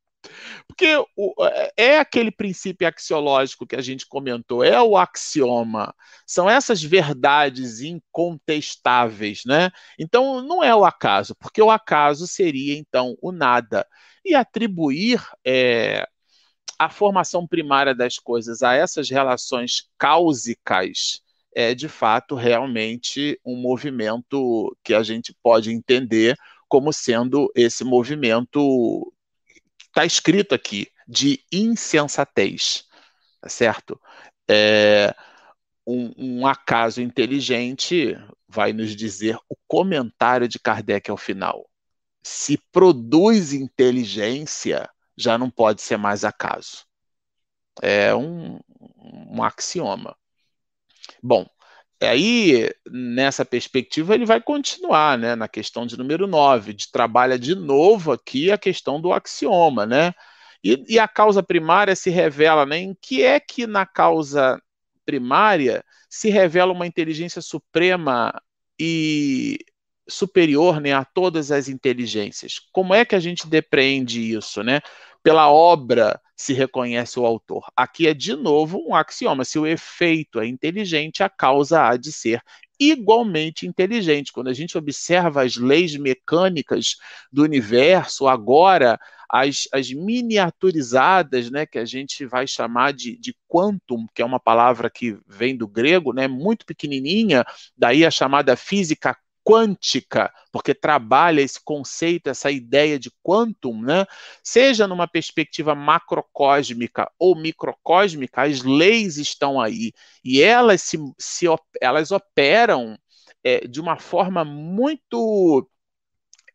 [0.67, 5.95] Porque o, é, é aquele princípio axiológico que a gente comentou, é o axioma,
[6.27, 9.71] são essas verdades incontestáveis, né?
[9.99, 13.87] Então não é o acaso, porque o acaso seria então o nada.
[14.25, 16.07] E atribuir é,
[16.79, 21.21] a formação primária das coisas a essas relações cáusicas
[21.55, 26.37] é de fato realmente um movimento que a gente pode entender
[26.69, 29.13] como sendo esse movimento
[29.93, 32.85] está escrito aqui, de insensatez,
[33.41, 34.01] tá certo?
[34.49, 35.15] É,
[35.87, 38.17] um, um, acaso inteligente
[38.49, 41.69] vai nos dizer o comentário de Kardec ao final.
[42.23, 46.87] Se produz inteligência, já não pode ser mais acaso.
[47.83, 48.59] É um,
[48.99, 50.17] um axioma.
[51.23, 51.47] Bom,
[52.09, 57.55] Aí, nessa perspectiva, ele vai continuar, né, na questão de número 9, de trabalha de
[57.55, 60.13] novo aqui a questão do axioma, né?
[60.65, 62.79] E, e a causa primária se revela, né?
[62.79, 64.61] Em que é que na causa
[65.05, 68.33] primária se revela uma inteligência suprema
[68.79, 69.59] e
[70.09, 72.61] superior né, a todas as inteligências.
[72.73, 74.81] Como é que a gente depreende isso, né?
[75.23, 77.65] Pela obra se reconhece o autor.
[77.77, 82.13] Aqui é de novo um axioma: se o efeito é inteligente, a causa há de
[82.13, 82.43] ser
[82.81, 84.33] igualmente inteligente.
[84.33, 86.97] Quando a gente observa as leis mecânicas
[87.31, 88.99] do universo, agora
[89.31, 94.41] as, as miniaturizadas, né, que a gente vai chamar de, de quantum, que é uma
[94.41, 97.45] palavra que vem do grego, né, muito pequenininha,
[97.77, 104.07] daí a chamada física quântica, porque trabalha esse conceito, essa ideia de quantum, né?
[104.43, 109.93] seja numa perspectiva macrocósmica ou microcósmica, as leis estão aí
[110.25, 111.47] e elas, se, se
[111.81, 112.99] elas operam
[113.45, 115.69] é, de uma forma muito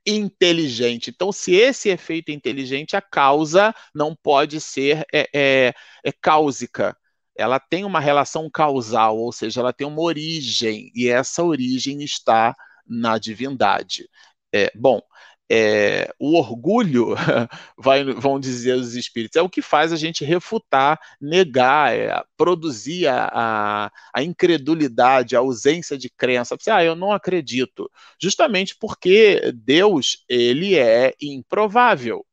[0.05, 1.09] inteligente.
[1.09, 5.73] Então, se esse efeito é inteligente, a causa não pode ser é, é,
[6.03, 6.95] é cáusica
[7.37, 12.55] ela tem uma relação causal, ou seja, ela tem uma origem, e essa origem está
[12.87, 14.09] na divindade.
[14.53, 15.01] É, bom,
[15.49, 17.15] é, o orgulho,
[17.77, 23.07] vai, vão dizer os espíritos, é o que faz a gente refutar, negar, é, produzir
[23.07, 26.57] a, a, incredulidade, a ausência de crença.
[26.59, 27.89] Você, ah, eu não acredito.
[28.21, 32.25] Justamente porque Deus, ele é improvável.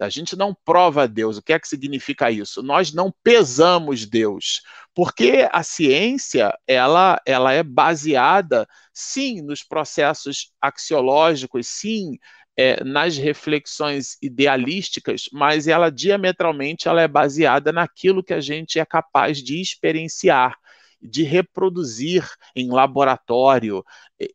[0.00, 1.36] A gente não prova Deus.
[1.36, 2.62] O que é que significa isso?
[2.62, 4.62] Nós não pesamos Deus,
[4.94, 12.18] porque a ciência ela, ela é baseada, sim, nos processos axiológicos, sim,
[12.56, 18.84] é, nas reflexões idealísticas, mas ela diametralmente ela é baseada naquilo que a gente é
[18.84, 20.56] capaz de experienciar,
[21.04, 23.84] de reproduzir em laboratório,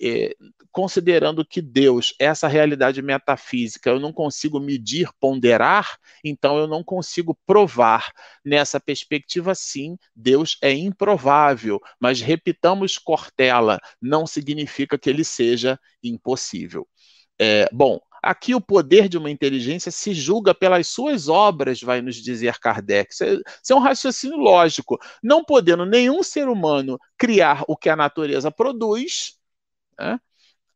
[0.02, 0.36] é,
[0.72, 7.38] considerando que Deus, essa realidade metafísica, eu não consigo medir, ponderar, então eu não consigo
[7.46, 8.12] provar.
[8.46, 16.88] Nessa perspectiva, sim, Deus é improvável, mas repitamos Cortella, não significa que ele seja impossível.
[17.40, 22.18] É, bom, Aqui o poder de uma inteligência se julga pelas suas obras, vai nos
[22.18, 23.14] dizer Kardec.
[23.14, 23.34] Isso é,
[23.64, 25.00] isso é um raciocínio lógico.
[25.24, 29.38] Não podendo nenhum ser humano criar o que a natureza produz,
[29.98, 30.20] né?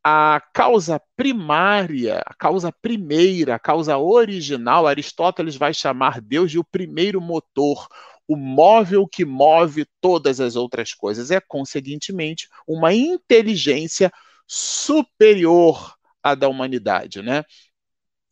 [0.02, 6.64] a causa primária, a causa primeira, a causa original, Aristóteles vai chamar Deus de o
[6.64, 7.88] primeiro motor,
[8.28, 11.30] o móvel que move todas as outras coisas.
[11.30, 14.10] É, conseguintemente, uma inteligência
[14.46, 15.93] superior
[16.24, 17.44] a da humanidade, né?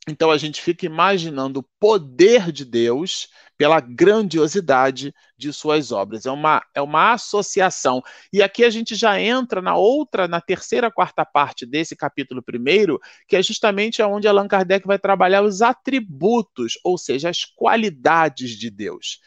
[0.09, 6.27] Então a gente fica imaginando o poder de Deus pela grandiosidade de suas obras.
[6.27, 8.03] É uma, é uma associação.
[8.33, 12.99] E aqui a gente já entra na outra, na terceira, quarta parte desse capítulo primeiro,
[13.29, 18.71] que é justamente onde Allan Kardec vai trabalhar os atributos, ou seja, as qualidades de
[18.71, 19.21] Deus.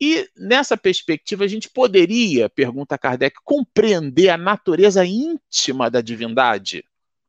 [0.00, 6.84] E nessa perspectiva, a gente poderia, pergunta Kardec, compreender a natureza íntima da divindade?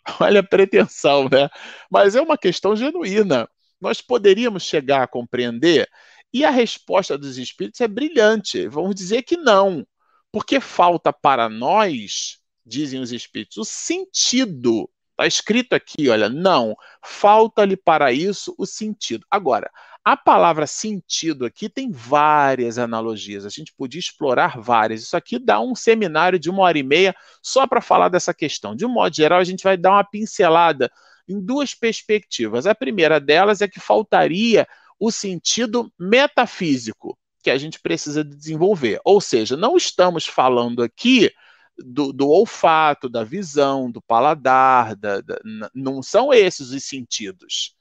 [0.20, 1.49] Olha a pretensão, né?
[1.89, 3.49] Mas é uma questão genuína.
[3.80, 5.89] Nós poderíamos chegar a compreender,
[6.34, 8.68] e a resposta dos espíritos é brilhante.
[8.68, 9.86] Vamos dizer que não,
[10.32, 14.89] porque falta para nós, dizem os espíritos, o sentido.
[15.12, 19.26] Está escrito aqui, olha, não, falta-lhe para isso o sentido.
[19.30, 19.70] Agora,
[20.04, 25.04] a palavra sentido aqui tem várias analogias, a gente podia explorar várias.
[25.04, 28.76] Isso aqui dá um seminário de uma hora e meia só para falar dessa questão.
[28.76, 30.91] De um modo geral, a gente vai dar uma pincelada
[31.28, 32.66] em duas perspectivas.
[32.66, 34.68] A primeira delas é que faltaria
[34.99, 38.99] o sentido metafísico que a gente precisa desenvolver.
[39.06, 41.32] Ou seja, não estamos falando aqui
[41.78, 45.39] do, do olfato, da visão, do paladar, da, da,
[45.74, 47.76] não são esses os sentidos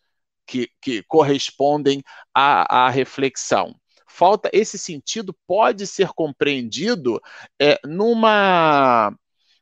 [0.51, 2.03] que, que correspondem
[2.35, 3.73] à, à reflexão.
[4.09, 7.21] Falta esse sentido pode ser compreendido
[7.61, 9.15] é, numa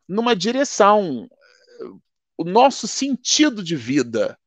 [0.08, 1.28] numa direção
[2.38, 4.38] o nosso sentido de vida.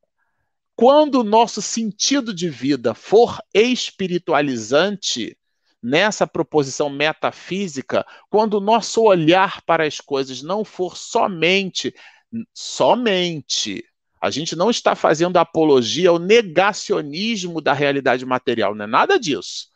[0.76, 5.38] Quando o nosso sentido de vida for espiritualizante
[5.84, 11.94] nessa proposição metafísica quando o nosso olhar para as coisas não for somente
[12.54, 13.84] somente
[14.22, 19.71] a gente não está fazendo apologia ao negacionismo da realidade material, não é nada disso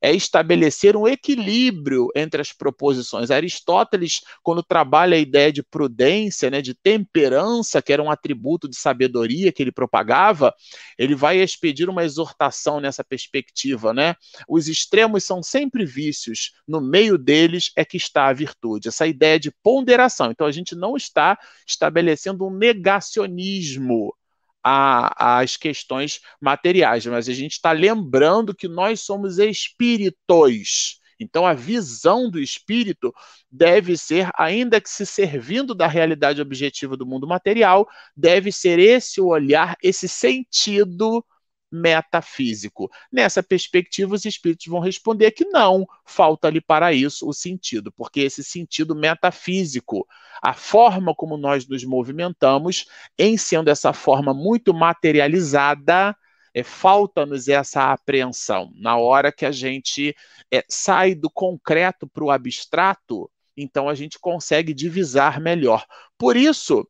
[0.00, 3.30] é estabelecer um equilíbrio entre as proposições.
[3.30, 8.76] Aristóteles, quando trabalha a ideia de prudência, né, de temperança, que era um atributo de
[8.76, 10.54] sabedoria que ele propagava,
[10.98, 13.92] ele vai expedir uma exortação nessa perspectiva.
[13.92, 14.14] Né?
[14.48, 18.88] Os extremos são sempre vícios, no meio deles é que está a virtude.
[18.88, 20.30] Essa ideia de ponderação.
[20.30, 24.14] Então, a gente não está estabelecendo um negacionismo
[24.62, 30.98] a, as questões materiais, mas a gente está lembrando que nós somos espíritos.
[31.18, 33.14] Então, a visão do espírito
[33.50, 37.86] deve ser, ainda que se servindo da realidade objetiva do mundo material,
[38.16, 41.24] deve ser esse olhar, esse sentido
[41.70, 42.90] metafísico.
[43.12, 48.42] Nessa perspectiva, os espíritos vão responder que não, falta-lhe para isso o sentido, porque esse
[48.42, 50.06] sentido metafísico,
[50.42, 52.86] a forma como nós nos movimentamos,
[53.18, 56.16] em sendo essa forma muito materializada,
[56.52, 58.72] é, falta-nos essa apreensão.
[58.74, 60.14] Na hora que a gente
[60.52, 65.84] é, sai do concreto para o abstrato, então a gente consegue divisar melhor.
[66.18, 66.86] Por isso,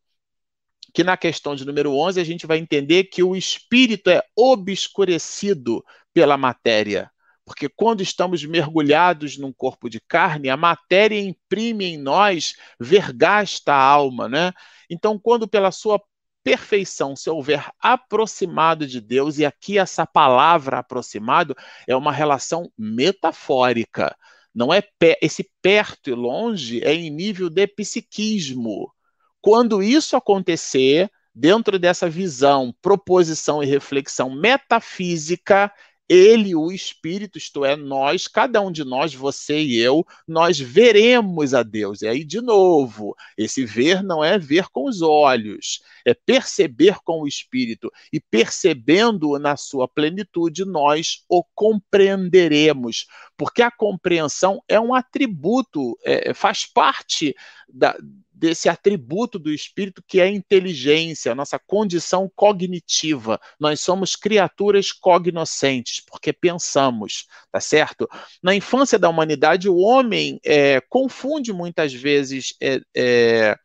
[0.93, 5.85] que na questão de número 11 a gente vai entender que o espírito é obscurecido
[6.13, 7.11] pela matéria.
[7.45, 13.83] Porque quando estamos mergulhados num corpo de carne, a matéria imprime em nós vergasta a
[13.83, 14.53] alma, né?
[14.89, 16.01] Então, quando pela sua
[16.43, 21.55] perfeição se houver aproximado de Deus, e aqui essa palavra aproximado
[21.87, 24.17] é uma relação metafórica.
[24.55, 24.83] Não é
[25.21, 28.93] esse perto e longe é em nível de psiquismo
[29.41, 35.73] Quando isso acontecer, dentro dessa visão, proposição e reflexão metafísica,
[36.13, 41.55] ele, o Espírito, isto é, nós, cada um de nós, você e eu, nós veremos
[41.55, 42.03] a Deus.
[42.03, 47.23] E aí, de novo, esse ver não é ver com os olhos, é perceber com
[47.23, 47.93] o Espírito.
[48.13, 56.35] E percebendo-o na sua plenitude, nós o compreenderemos, porque a compreensão é um atributo, é,
[56.35, 57.37] faz parte
[57.73, 57.97] da
[58.41, 63.39] desse atributo do espírito que é a inteligência, a nossa condição cognitiva.
[63.61, 68.09] Nós somos criaturas cognoscentes, porque pensamos, tá certo?
[68.43, 72.55] Na infância da humanidade, o homem é, confunde muitas vezes.
[72.63, 73.59] É, é,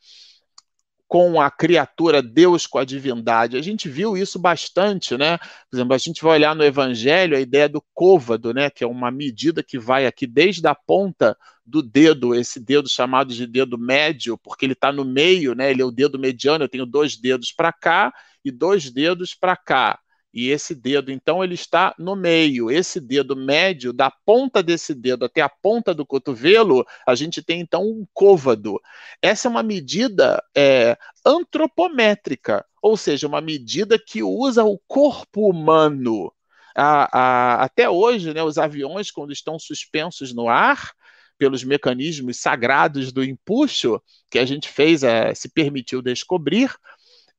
[1.08, 3.58] com a criatura, Deus com a divindade.
[3.58, 5.38] A gente viu isso bastante, né?
[5.38, 8.70] Por exemplo, a gente vai olhar no Evangelho a ideia do côvado, né?
[8.70, 13.34] Que é uma medida que vai aqui desde a ponta do dedo, esse dedo chamado
[13.34, 15.72] de dedo médio, porque ele está no meio, né?
[15.72, 16.64] Ele é o dedo mediano.
[16.64, 20.00] Eu tenho dois dedos para cá e dois dedos para cá.
[20.36, 22.70] E esse dedo, então, ele está no meio.
[22.70, 27.62] Esse dedo médio, da ponta desse dedo até a ponta do cotovelo, a gente tem
[27.62, 28.78] então um côvado.
[29.22, 36.34] Essa é uma medida é, antropométrica, ou seja, uma medida que usa o corpo humano.
[36.76, 40.92] A, a, até hoje, né, os aviões, quando estão suspensos no ar,
[41.38, 46.74] pelos mecanismos sagrados do empuxo que a gente fez, é, se permitiu descobrir,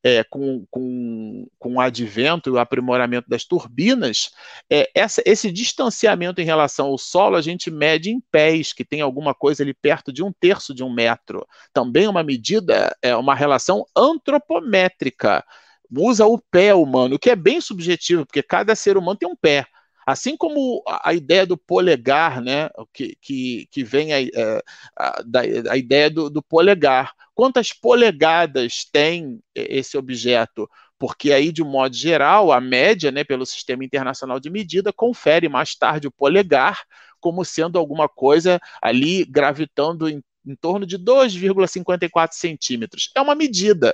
[0.07, 4.31] é, com, com, com o advento e o aprimoramento das turbinas,
[4.71, 9.01] é, essa, esse distanciamento em relação ao solo a gente mede em pés, que tem
[9.01, 11.45] alguma coisa ali perto de um terço de um metro.
[11.73, 15.45] Também uma medida, é uma relação antropométrica.
[15.91, 19.35] Usa o pé humano, o que é bem subjetivo, porque cada ser humano tem um
[19.35, 19.67] pé.
[20.07, 24.63] Assim como a ideia do polegar, né, que, que, que vem a, é,
[24.97, 25.41] a, da,
[25.71, 27.13] a ideia do, do polegar.
[27.35, 30.71] Quantas polegadas tem esse objeto?
[30.97, 35.49] Porque aí, de um modo geral, a média, né, pelo Sistema Internacional de Medida, confere
[35.49, 36.85] mais tarde o polegar
[37.21, 43.11] como sendo alguma coisa ali gravitando em, em torno de 2,54 centímetros.
[43.17, 43.93] É uma medida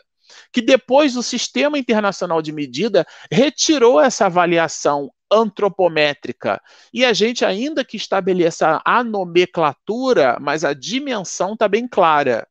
[0.53, 6.61] que depois o Sistema Internacional de Medida retirou essa avaliação antropométrica.
[6.93, 12.47] E a gente, ainda que estabeleça a nomenclatura, mas a dimensão está bem clara.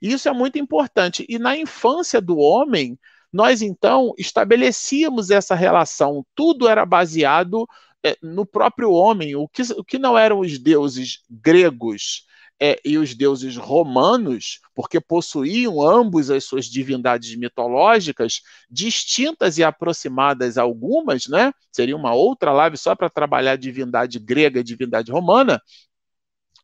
[0.00, 1.26] Isso é muito importante.
[1.28, 2.98] E na infância do homem,
[3.32, 6.24] nós então estabelecíamos essa relação.
[6.34, 7.66] Tudo era baseado
[8.04, 9.34] é, no próprio homem.
[9.34, 12.26] O que, o que não eram os deuses gregos
[12.64, 18.40] é, e os deuses romanos, porque possuíam ambos as suas divindades mitológicas,
[18.70, 21.52] distintas e aproximadas algumas, né?
[21.72, 25.60] Seria uma outra live só para trabalhar divindade grega e divindade romana.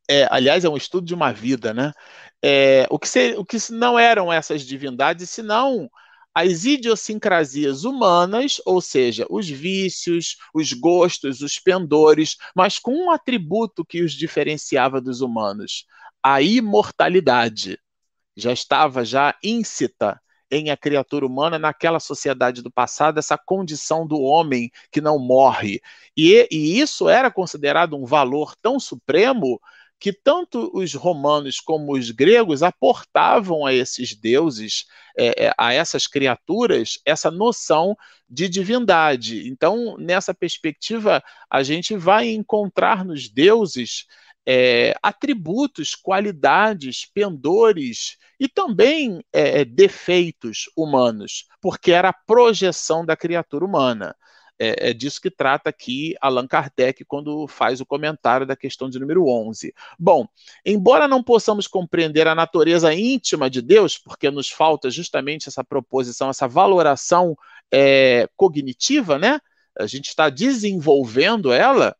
[0.08, 1.92] É, aliás, é um estudo de uma vida, né?
[2.40, 5.90] É, o, que ser, o que não eram essas divindades, senão
[6.40, 13.84] as idiosincrasias humanas, ou seja, os vícios, os gostos, os pendores, mas com um atributo
[13.84, 15.84] que os diferenciava dos humanos,
[16.22, 17.76] a imortalidade.
[18.36, 24.20] Já estava já íncita em a criatura humana naquela sociedade do passado, essa condição do
[24.20, 25.80] homem que não morre.
[26.16, 29.60] E, e isso era considerado um valor tão supremo
[29.98, 34.86] que tanto os romanos como os gregos aportavam a esses deuses,
[35.16, 37.96] é, é, a essas criaturas, essa noção
[38.28, 39.48] de divindade.
[39.48, 44.06] Então, nessa perspectiva, a gente vai encontrar nos deuses
[44.46, 53.64] é, atributos, qualidades, pendores e também é, defeitos humanos, porque era a projeção da criatura
[53.64, 54.16] humana.
[54.60, 58.98] É, é, disso que trata aqui Allan Kardec quando faz o comentário da questão de
[58.98, 59.72] número 11.
[59.96, 60.26] Bom,
[60.66, 66.28] embora não possamos compreender a natureza íntima de Deus, porque nos falta justamente essa proposição,
[66.28, 67.36] essa valoração
[67.72, 69.40] é, cognitiva, né?
[69.78, 71.94] A gente está desenvolvendo ela,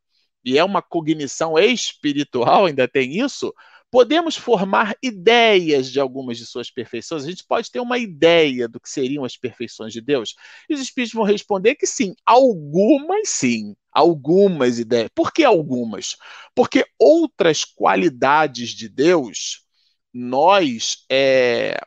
[0.44, 3.54] e é uma cognição espiritual, ainda tem isso,
[3.90, 7.24] Podemos formar ideias de algumas de suas perfeições?
[7.24, 10.34] A gente pode ter uma ideia do que seriam as perfeições de Deus?
[10.68, 15.08] E os espíritos vão responder que sim, algumas sim, algumas ideias.
[15.14, 16.16] Por que algumas?
[16.54, 19.64] Porque outras qualidades de Deus
[20.12, 21.78] nós é,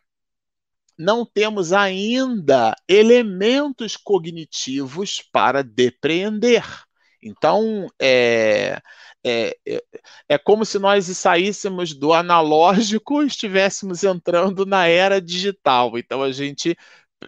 [0.97, 6.63] não temos ainda elementos cognitivos para depreender.
[7.21, 8.81] Então, é,
[9.23, 9.83] é, é,
[10.29, 15.97] é, como se nós saíssemos do analógico e estivéssemos entrando na era digital.
[15.97, 16.75] Então a gente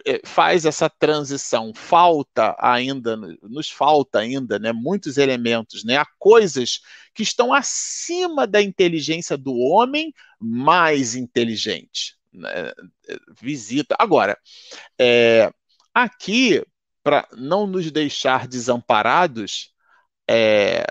[0.04, 1.72] é, faz essa transição.
[1.74, 6.80] Falta ainda, nos falta ainda, né, muitos elementos, né, há coisas
[7.14, 12.16] que estão acima da inteligência do homem mais inteligente.
[12.32, 12.72] né,
[13.40, 13.94] visita.
[13.98, 14.36] Agora,
[14.98, 15.52] é,
[15.94, 16.64] aqui,
[17.02, 19.73] para não nos deixar desamparados,
[20.28, 20.84] é,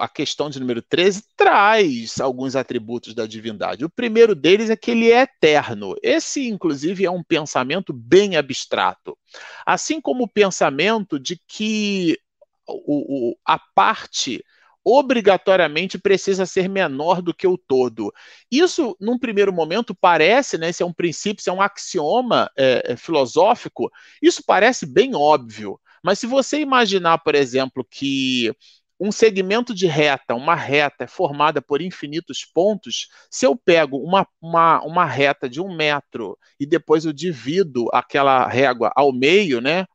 [0.00, 3.84] a questão de número 13 traz alguns atributos da divindade.
[3.84, 5.94] O primeiro deles é que ele é eterno.
[6.02, 9.16] Esse, inclusive, é um pensamento bem abstrato.
[9.64, 12.18] Assim como o pensamento de que
[12.66, 14.44] o, o, a parte
[14.84, 18.12] obrigatoriamente precisa ser menor do que o todo.
[18.50, 22.92] Isso, num primeiro momento, parece, né, se é um princípio, se é um axioma é,
[22.92, 23.90] é, filosófico,
[24.20, 25.78] isso parece bem óbvio.
[26.02, 28.52] Mas se você imaginar, por exemplo, que
[28.98, 34.26] um segmento de reta, uma reta é formada por infinitos pontos, se eu pego uma,
[34.40, 39.86] uma, uma reta de um metro e depois eu divido aquela régua ao meio, né?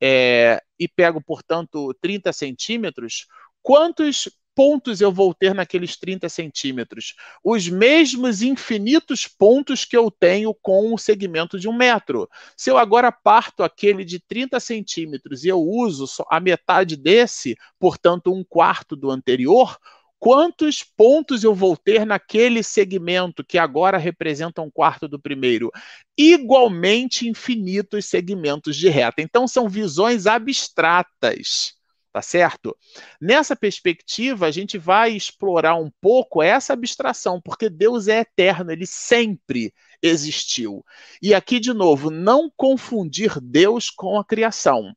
[0.00, 3.26] É, e pego, portanto, 30 centímetros,
[3.62, 7.14] quantos pontos eu vou ter naqueles 30 centímetros?
[7.42, 12.28] Os mesmos infinitos pontos que eu tenho com o segmento de um metro.
[12.56, 18.32] Se eu agora parto aquele de 30 centímetros e eu uso a metade desse, portanto,
[18.32, 19.76] um quarto do anterior,
[20.18, 25.70] quantos pontos eu vou ter naquele segmento que agora representa um quarto do primeiro?
[26.16, 29.20] Igualmente infinitos segmentos de reta.
[29.20, 31.73] Então, são visões abstratas
[32.14, 32.76] tá certo?
[33.20, 38.86] Nessa perspectiva, a gente vai explorar um pouco essa abstração, porque Deus é eterno, ele
[38.86, 40.84] sempre existiu.
[41.20, 44.94] E aqui, de novo, não confundir Deus com a criação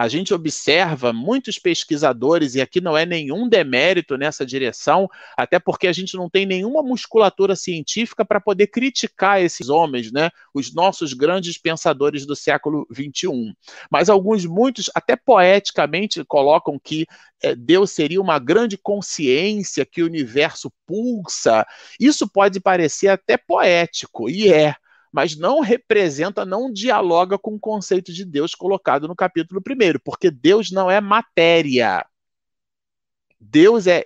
[0.00, 5.86] a gente observa muitos pesquisadores, e aqui não é nenhum demérito nessa direção, até porque
[5.86, 10.30] a gente não tem nenhuma musculatura científica para poder criticar esses homens, né?
[10.54, 13.54] Os nossos grandes pensadores do século XXI.
[13.90, 17.04] Mas alguns, muitos, até poeticamente, colocam que
[17.42, 21.66] é, Deus seria uma grande consciência que o universo pulsa.
[22.00, 24.74] Isso pode parecer até poético, e é
[25.12, 30.30] mas não representa, não dialoga com o conceito de Deus colocado no capítulo 1, porque
[30.30, 32.06] Deus não é matéria.
[33.40, 34.04] Deus é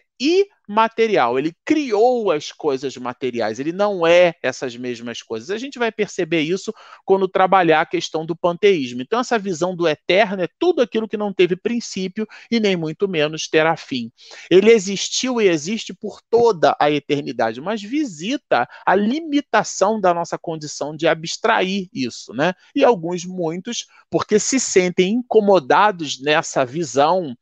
[0.68, 5.50] imaterial, ele criou as coisas materiais, ele não é essas mesmas coisas.
[5.50, 6.72] A gente vai perceber isso
[7.04, 9.02] quando trabalhar a questão do panteísmo.
[9.02, 13.08] Então, essa visão do eterno é tudo aquilo que não teve princípio e nem muito
[13.08, 14.10] menos terá fim.
[14.50, 20.96] Ele existiu e existe por toda a eternidade, mas visita a limitação da nossa condição
[20.96, 22.52] de abstrair isso, né?
[22.74, 27.34] E alguns, muitos, porque se sentem incomodados nessa visão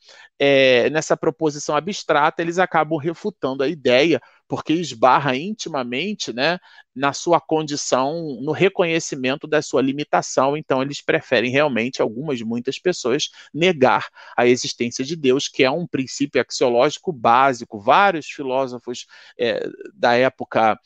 [0.44, 6.58] é, nessa proposição abstrata, eles acabam refutando a ideia, porque esbarra intimamente né,
[6.94, 10.56] na sua condição, no reconhecimento da sua limitação.
[10.56, 15.86] Então, eles preferem realmente, algumas, muitas pessoas, negar a existência de Deus, que é um
[15.86, 17.80] princípio axiológico básico.
[17.80, 19.06] Vários filósofos
[19.38, 20.78] é, da época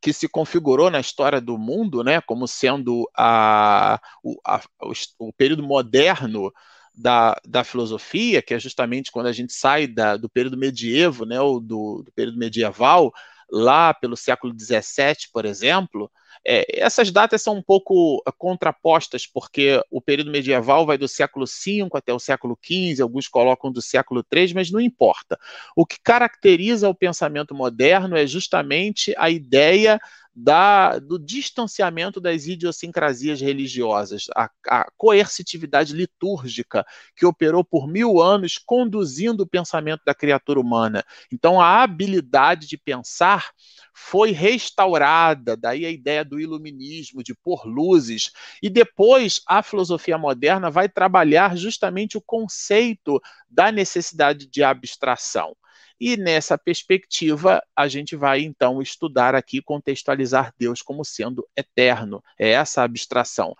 [0.00, 4.00] que se configurou na história do mundo, né, como sendo a,
[4.46, 6.52] a, o, o período moderno
[6.98, 11.40] da, da filosofia, que é justamente quando a gente sai da, do período medievo, né,
[11.40, 13.12] ou do, do período medieval,
[13.50, 16.10] lá pelo século XVII, por exemplo,
[16.46, 21.88] é, essas datas são um pouco contrapostas, porque o período medieval vai do século V
[21.94, 25.38] até o século XV, alguns colocam do século III, mas não importa.
[25.76, 30.00] O que caracteriza o pensamento moderno é justamente a ideia
[30.40, 36.86] da, do distanciamento das idiosincrasias religiosas, a, a, coercitividade litúrgica
[37.16, 41.04] que operou por mil anos conduzindo o pensamento da criatura humana.
[41.32, 43.50] Então, a habilidade de pensar
[43.92, 48.30] foi restaurada, daí a ideia do iluminismo, de pôr luzes,
[48.62, 53.20] e depois a filosofia moderna vai trabalhar justamente o conceito
[53.50, 55.56] da necessidade de abstração.
[56.00, 62.50] E nessa perspectiva, a gente vai então estudar aqui, contextualizar Deus como sendo eterno, é
[62.50, 63.54] essa abstração.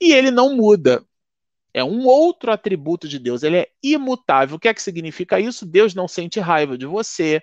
[0.00, 1.04] E ele não muda.
[1.74, 4.56] É um outro atributo de Deus, ele é imutável.
[4.56, 5.64] O que é que significa isso?
[5.64, 7.42] Deus não sente raiva de você,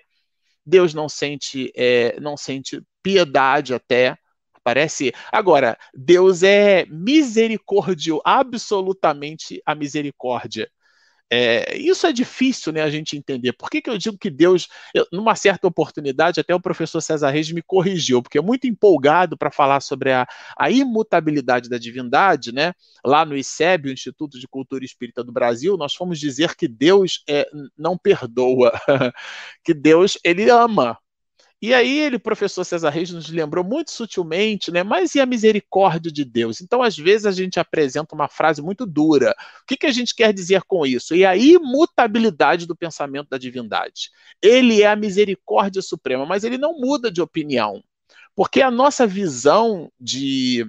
[0.64, 4.16] Deus não sente, é, não sente piedade até.
[4.62, 5.12] Parece.
[5.32, 10.70] Agora, Deus é misericórdio, absolutamente a misericórdia.
[11.32, 13.52] É, isso é difícil né, a gente entender.
[13.52, 17.30] Por que, que eu digo que Deus, eu, numa certa oportunidade, até o professor César
[17.30, 20.26] Reis me corrigiu, porque é muito empolgado para falar sobre a,
[20.58, 22.72] a, imutabilidade da divindade, né?
[23.04, 27.22] Lá no ICEB, o Instituto de Cultura Espírita do Brasil, nós fomos dizer que Deus
[27.28, 27.46] é,
[27.78, 28.72] não perdoa,
[29.62, 30.98] que Deus ele ama,
[31.62, 34.82] e aí ele, professor César Reis, nos lembrou muito sutilmente, né?
[34.82, 36.62] Mas e a misericórdia de Deus?
[36.62, 39.34] Então, às vezes, a gente apresenta uma frase muito dura.
[39.62, 41.14] O que, que a gente quer dizer com isso?
[41.14, 44.10] E a imutabilidade do pensamento da divindade.
[44.40, 47.82] Ele é a misericórdia suprema, mas ele não muda de opinião.
[48.34, 50.66] Porque a nossa visão de,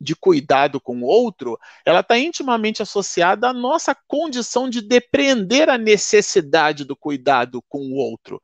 [0.00, 5.76] de cuidado com o outro, ela está intimamente associada à nossa condição de depreender a
[5.76, 8.40] necessidade do cuidado com o outro.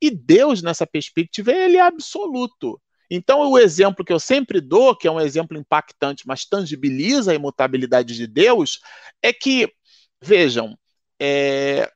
[0.00, 2.80] E Deus, nessa perspectiva, ele é absoluto.
[3.10, 7.34] Então, o exemplo que eu sempre dou, que é um exemplo impactante, mas tangibiliza a
[7.34, 8.80] imutabilidade de Deus,
[9.20, 9.72] é que,
[10.22, 10.78] vejam,
[11.20, 11.90] é,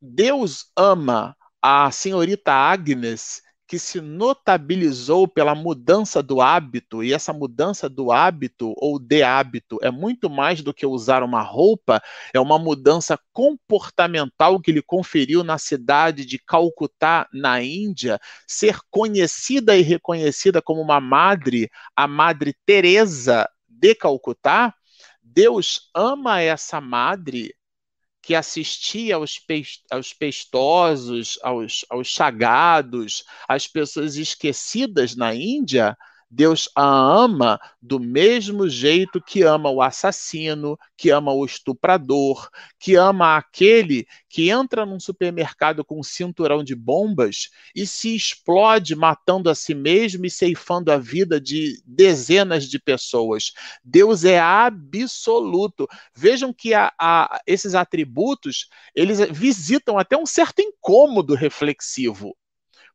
[0.00, 3.40] Deus ama a senhorita Agnes
[3.72, 9.78] que se notabilizou pela mudança do hábito, e essa mudança do hábito ou de hábito
[9.80, 12.02] é muito mais do que usar uma roupa,
[12.34, 19.74] é uma mudança comportamental que lhe conferiu na cidade de Calcutá, na Índia, ser conhecida
[19.74, 24.74] e reconhecida como uma madre, a Madre Teresa de Calcutá.
[25.22, 27.54] Deus ama essa madre
[28.22, 29.40] que assistia aos,
[29.90, 35.96] aos pestosos, aos, aos chagados, às pessoas esquecidas na Índia,
[36.34, 42.94] Deus a ama do mesmo jeito que ama o assassino, que ama o estuprador, que
[42.94, 49.50] ama aquele que entra num supermercado com um cinturão de bombas e se explode matando
[49.50, 53.52] a si mesmo e ceifando a vida de dezenas de pessoas.
[53.84, 55.86] Deus é absoluto.
[56.16, 62.34] Vejam que a, a, esses atributos eles visitam até um certo incômodo reflexivo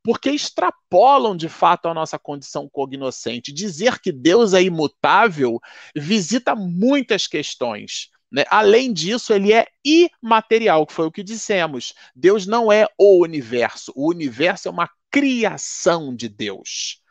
[0.08, 3.51] porque extrapolam de fato a nossa condição cognoscente.
[3.51, 5.60] Dizer que Deus é imutável
[5.93, 8.10] visita muitas questões.
[8.32, 8.45] Né?
[8.49, 11.93] Além disso, ele é imaterial, que foi o que dissemos.
[12.16, 13.91] Deus não é o universo.
[13.97, 17.01] O universo é uma criação de Deus.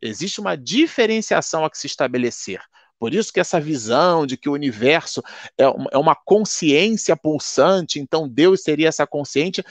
[0.00, 2.62] Existe uma diferenciação a que se estabelecer.
[3.02, 5.24] Por isso que essa visão de que o universo
[5.58, 9.64] é, é uma consciência pulsante, então Deus seria essa consciência,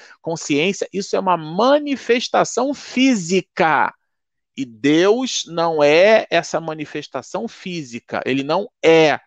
[0.91, 3.95] isso é uma manifestação física.
[4.57, 9.17] E Deus não é essa manifestação física, ele não é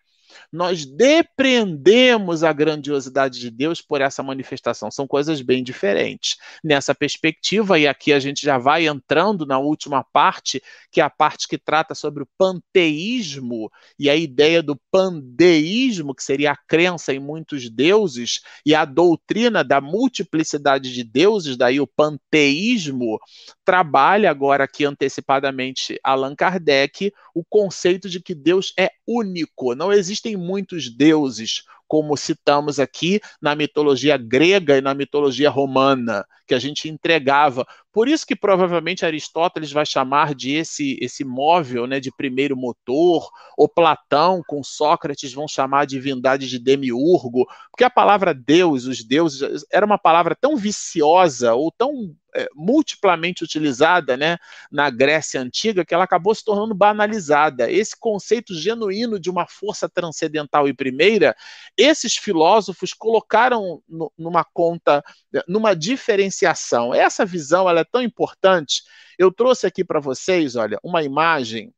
[0.51, 4.89] nós depreendemos a grandiosidade de Deus por essa manifestação.
[4.91, 6.37] São coisas bem diferentes.
[6.63, 10.61] Nessa perspectiva, e aqui a gente já vai entrando na última parte,
[10.91, 16.23] que é a parte que trata sobre o panteísmo e a ideia do pandeísmo, que
[16.23, 21.87] seria a crença em muitos deuses, e a doutrina da multiplicidade de deuses, daí o
[21.87, 23.19] panteísmo,
[23.63, 29.91] trabalha agora aqui antecipadamente Allan Kardec o conceito de que Deus é único, não
[30.25, 36.59] existem muitos deuses, como citamos aqui na mitologia grega e na mitologia romana, que a
[36.59, 37.65] gente entregava.
[37.91, 43.29] Por isso que provavelmente Aristóteles vai chamar de esse, esse móvel né, de primeiro motor,
[43.57, 49.03] ou Platão com Sócrates vão chamar a divindade de demiurgo, porque a palavra Deus, os
[49.03, 54.37] deuses, era uma palavra tão viciosa ou tão é, multiplamente utilizada né,
[54.69, 57.71] na Grécia Antiga que ela acabou se tornando banalizada.
[57.71, 61.33] Esse conceito genuíno de uma força transcendental e primeira,
[61.77, 65.03] esses filósofos colocaram no, numa conta,
[65.47, 66.93] numa diferenciação.
[66.93, 68.83] Essa visão ela é tão importante.
[69.17, 71.73] Eu trouxe aqui para vocês, olha, uma imagem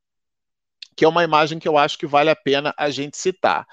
[0.95, 3.67] que é uma imagem que eu acho que vale a pena a gente citar.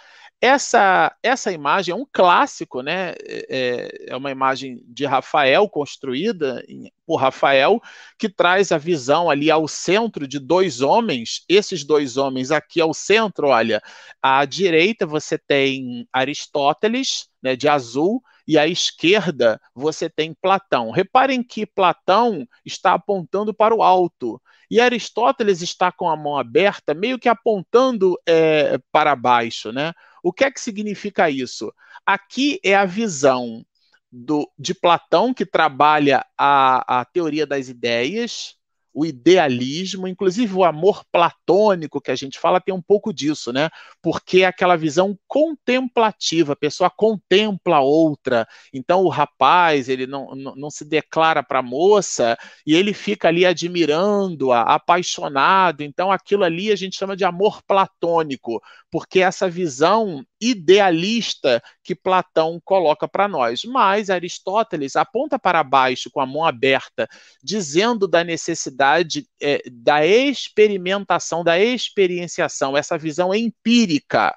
[0.46, 3.14] Essa, essa imagem é um clássico, né?
[3.22, 6.62] É, é, é uma imagem de Rafael, construída
[7.06, 7.80] por Rafael,
[8.18, 11.46] que traz a visão ali ao centro de dois homens.
[11.48, 13.80] Esses dois homens aqui ao centro, olha,
[14.20, 20.90] à direita você tem Aristóteles, né, de azul, e à esquerda você tem Platão.
[20.90, 24.38] Reparem que Platão está apontando para o alto.
[24.70, 29.94] E Aristóteles está com a mão aberta, meio que apontando é, para baixo, né?
[30.24, 31.70] O que é que significa isso?
[32.06, 33.62] Aqui é a visão
[34.10, 38.56] do, de Platão, que trabalha a, a teoria das ideias,
[38.94, 43.68] o idealismo, inclusive o amor platônico que a gente fala tem um pouco disso, né?
[44.00, 48.46] Porque é aquela visão contemplativa, a pessoa contempla a outra.
[48.72, 53.28] Então o rapaz, ele não, não, não se declara para a moça e ele fica
[53.28, 55.82] ali admirando-a, apaixonado.
[55.82, 62.60] Então aquilo ali a gente chama de amor platônico, porque essa visão idealista que Platão
[62.64, 63.64] coloca para nós.
[63.64, 67.08] Mas Aristóteles aponta para baixo com a mão aberta,
[67.42, 74.34] dizendo da necessidade é, da experimentação, da experienciação, essa visão empírica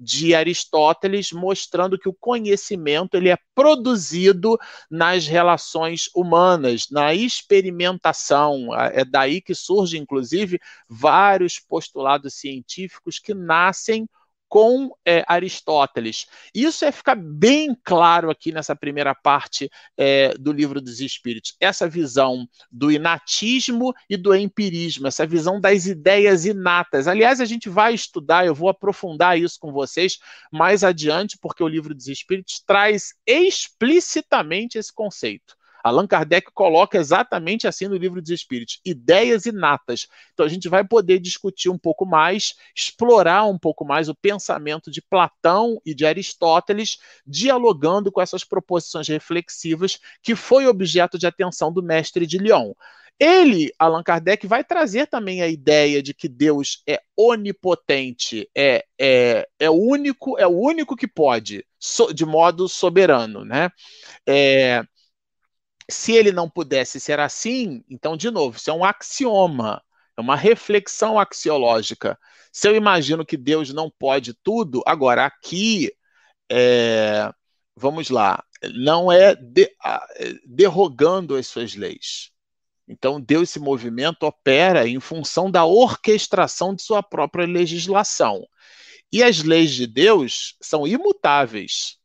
[0.00, 4.58] de Aristóteles, mostrando que o conhecimento ele é produzido
[4.90, 8.74] nas relações humanas, na experimentação.
[8.74, 14.08] É daí que surgem, inclusive, vários postulados científicos que nascem
[14.50, 16.26] com é, Aristóteles.
[16.52, 21.54] Isso é ficar bem claro aqui nessa primeira parte é, do livro dos Espíritos.
[21.60, 27.06] Essa visão do inatismo e do empirismo, essa visão das ideias inatas.
[27.06, 30.18] Aliás, a gente vai estudar, eu vou aprofundar isso com vocês
[30.52, 35.59] mais adiante, porque o livro dos Espíritos traz explicitamente esse conceito.
[35.82, 40.06] Allan Kardec coloca exatamente assim no livro dos Espíritos: ideias inatas.
[40.32, 44.90] Então a gente vai poder discutir um pouco mais, explorar um pouco mais o pensamento
[44.90, 51.72] de Platão e de Aristóteles, dialogando com essas proposições reflexivas que foi objeto de atenção
[51.72, 52.72] do mestre de Lyon.
[53.20, 59.46] Ele, Allan Kardec, vai trazer também a ideia de que Deus é onipotente, é, é,
[59.58, 63.68] é único, é o único que pode, so, de modo soberano, né?
[64.26, 64.82] É,
[65.90, 69.82] se ele não pudesse ser assim, então, de novo, isso é um axioma,
[70.16, 72.18] é uma reflexão axiológica.
[72.52, 75.92] Se eu imagino que Deus não pode tudo, agora aqui,
[76.50, 77.32] é,
[77.76, 78.42] vamos lá,
[78.74, 79.70] não é de,
[80.44, 82.30] derrogando as suas leis.
[82.88, 88.44] Então, Deus, esse movimento opera em função da orquestração de sua própria legislação.
[89.12, 91.99] E as leis de Deus são imutáveis.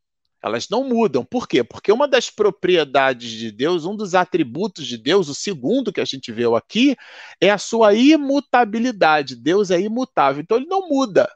[0.45, 1.25] Elas não mudam.
[1.25, 1.63] Por quê?
[1.63, 6.05] Porque uma das propriedades de Deus, um dos atributos de Deus, o segundo que a
[6.05, 6.95] gente viu aqui,
[7.41, 9.35] é a sua imutabilidade.
[9.35, 11.27] Deus é imutável, então ele não muda.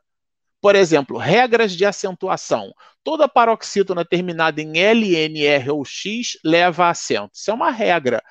[0.61, 2.71] Por exemplo, regras de acentuação.
[3.03, 7.31] Toda paroxítona terminada em L, N, R ou X leva acento.
[7.33, 8.21] Isso é uma regra.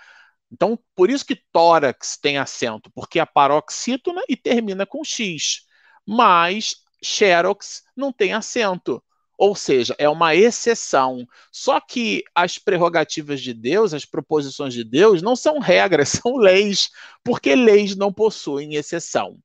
[0.53, 5.63] Então, por isso que tórax tem acento, porque é paroxítona e termina com X.
[6.07, 9.03] Mas xerox não tem acento.
[9.39, 11.25] Ou seja, é uma exceção.
[11.53, 16.91] Só que as prerrogativas de Deus, as proposições de Deus, não são regras, são leis,
[17.23, 19.39] porque leis não possuem exceção.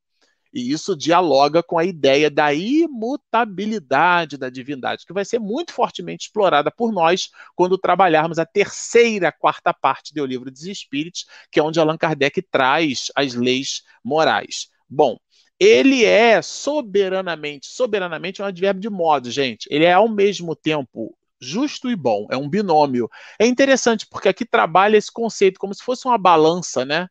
[0.53, 6.25] E isso dialoga com a ideia da imutabilidade da divindade, que vai ser muito fortemente
[6.25, 11.63] explorada por nós quando trabalharmos a terceira, quarta parte do Livro dos Espíritos, que é
[11.63, 14.67] onde Allan Kardec traz as leis morais.
[14.87, 15.17] Bom,
[15.59, 19.67] ele é soberanamente, soberanamente é um advérbio de modo, gente.
[19.69, 23.09] Ele é ao mesmo tempo justo e bom, é um binômio.
[23.39, 27.07] É interessante porque aqui trabalha esse conceito como se fosse uma balança, né?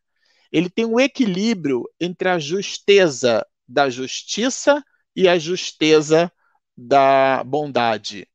[0.51, 4.82] Ele tem um equilíbrio entre a justeza da justiça
[5.16, 6.30] e a justeza
[6.76, 8.26] da bondade.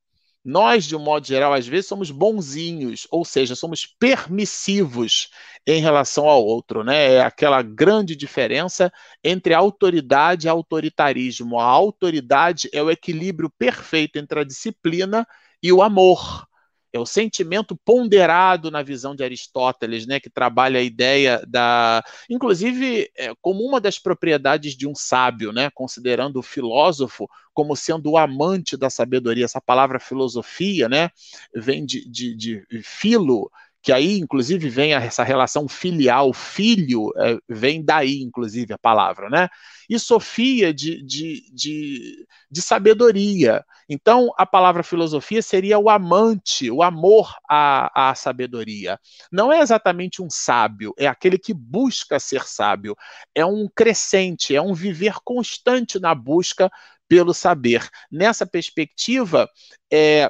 [0.48, 5.30] Nós, de um modo geral, às vezes somos bonzinhos, ou seja, somos permissivos
[5.68, 7.16] em relação ao outro, né?
[7.16, 8.90] É aquela grande diferença
[9.22, 11.60] entre autoridade e autoritarismo.
[11.60, 15.28] A autoridade é o equilíbrio perfeito entre a disciplina
[15.62, 16.48] e o amor
[16.92, 23.10] é o sentimento ponderado na visão de Aristóteles, né, que trabalha a ideia da, inclusive,
[23.18, 28.18] é, como uma das propriedades de um sábio, né, considerando o filósofo como sendo o
[28.18, 29.46] amante da sabedoria.
[29.46, 31.10] Essa palavra filosofia, né,
[31.54, 33.52] vem de, de, de filo,
[33.88, 39.48] que aí, inclusive, vem essa relação filial, filho, é, vem daí, inclusive, a palavra, né?
[39.90, 43.64] E Sofia de, de, de, de, sabedoria.
[43.88, 49.00] Então, a palavra filosofia seria o amante, o amor à, à sabedoria.
[49.32, 52.94] Não é exatamente um sábio, é aquele que busca ser sábio.
[53.34, 56.70] É um crescente, é um viver constante na busca
[57.08, 57.88] pelo saber.
[58.12, 59.50] Nessa perspectiva,
[59.90, 60.30] é,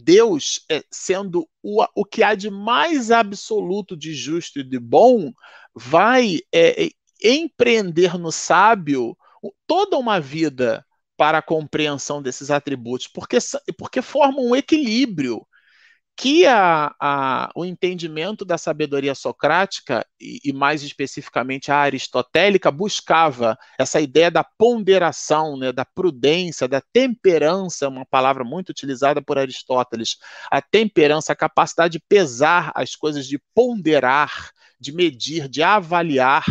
[0.00, 5.32] Deus, é, sendo o, o que há de mais absoluto de justo e de bom,
[5.74, 6.90] vai é, é
[7.20, 9.16] empreender no sábio
[9.66, 10.86] toda uma vida
[11.16, 13.38] para a compreensão desses atributos, porque,
[13.76, 15.44] porque formam um equilíbrio
[16.18, 23.56] que a, a, o entendimento da sabedoria socrática, e, e, mais especificamente a aristotélica, buscava
[23.78, 30.16] essa ideia da ponderação, né, da prudência, da temperança, uma palavra muito utilizada por Aristóteles.
[30.50, 34.50] A temperança, a capacidade de pesar as coisas, de ponderar,
[34.80, 36.44] de medir, de avaliar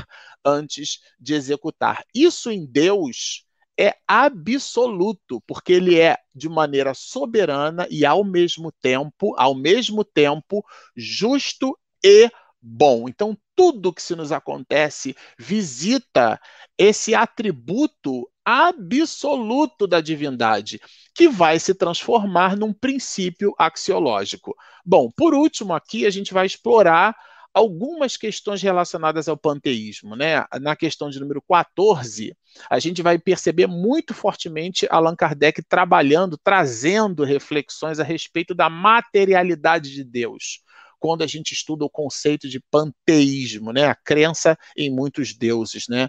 [0.45, 2.05] antes de executar.
[2.15, 3.45] Isso em Deus
[3.79, 10.65] é absoluto, porque ele é de maneira soberana e ao mesmo tempo, ao mesmo tempo,
[10.95, 12.29] justo e
[12.61, 13.07] bom.
[13.07, 16.39] Então, tudo que se nos acontece visita
[16.77, 20.79] esse atributo absoluto da divindade,
[21.13, 24.55] que vai se transformar num princípio axiológico.
[24.85, 27.15] Bom, por último, aqui a gente vai explorar
[27.57, 30.15] algumas questões relacionadas ao panteísmo.
[30.15, 30.45] Né?
[30.61, 32.37] Na questão de número 14,
[32.69, 39.91] a gente vai perceber muito fortemente Allan Kardec trabalhando, trazendo reflexões a respeito da materialidade
[39.91, 40.61] de Deus.
[40.99, 43.87] Quando a gente estuda o conceito de panteísmo, né?
[43.87, 45.87] a crença em muitos deuses.
[45.87, 46.07] Né?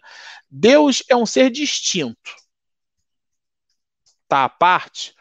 [0.51, 2.30] Deus é um ser distinto.
[4.24, 5.14] está à parte,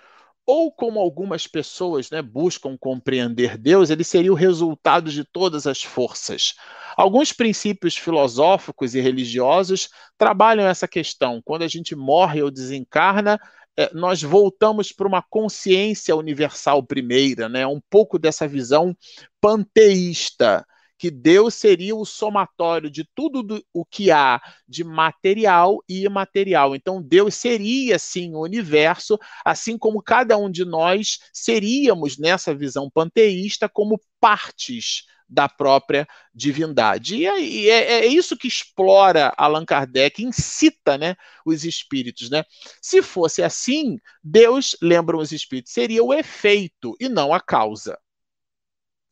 [0.47, 5.83] ou como algumas pessoas né, buscam compreender Deus, ele seria o resultado de todas as
[5.83, 6.55] forças.
[6.95, 11.41] Alguns princípios filosóficos e religiosos trabalham essa questão.
[11.43, 13.37] Quando a gente morre ou desencarna,
[13.77, 17.67] é, nós voltamos para uma consciência universal primeira, né?
[17.67, 18.95] um pouco dessa visão
[19.41, 20.65] panteísta
[20.97, 26.75] que Deus seria o somatório de tudo do, o que há de material e imaterial.
[26.75, 32.89] Então, Deus seria, sim, o universo, assim como cada um de nós seríamos, nessa visão
[32.89, 37.17] panteísta, como partes da própria divindade.
[37.17, 37.39] E é,
[37.69, 42.29] é, é, isso que explora Allan Kardec, incita né, os espíritos.
[42.29, 42.43] Né?
[42.81, 47.99] Se fosse assim, Deus, lembram os espíritos, seria o efeito e não a causa.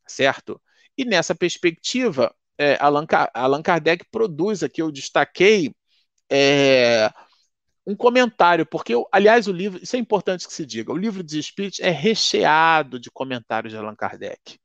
[0.07, 0.61] Certo?
[0.97, 5.73] E nessa perspectiva, é, Allan, Allan Kardec produz aqui, eu destaquei
[6.31, 7.11] é,
[7.85, 11.23] um comentário, porque, eu, aliás, o livro, isso é importante que se diga, o livro
[11.23, 14.59] dos Espíritos é recheado de comentários de Allan Kardec.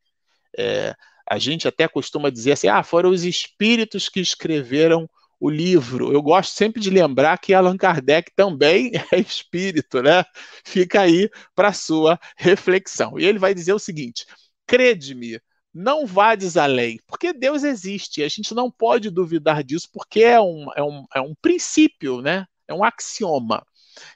[0.56, 0.94] É,
[1.28, 5.08] a gente até costuma dizer assim, ah, foram os espíritos que escreveram
[5.38, 6.12] o livro.
[6.12, 10.24] Eu gosto sempre de lembrar que Allan Kardec também é espírito, né?
[10.64, 13.18] Fica aí para sua reflexão.
[13.18, 14.26] E ele vai dizer o seguinte:
[14.66, 15.40] crede-me,
[15.72, 20.66] não vades além, porque Deus existe, a gente não pode duvidar disso, porque é um,
[20.76, 22.46] é um, é um princípio, né?
[22.70, 23.64] é um axioma.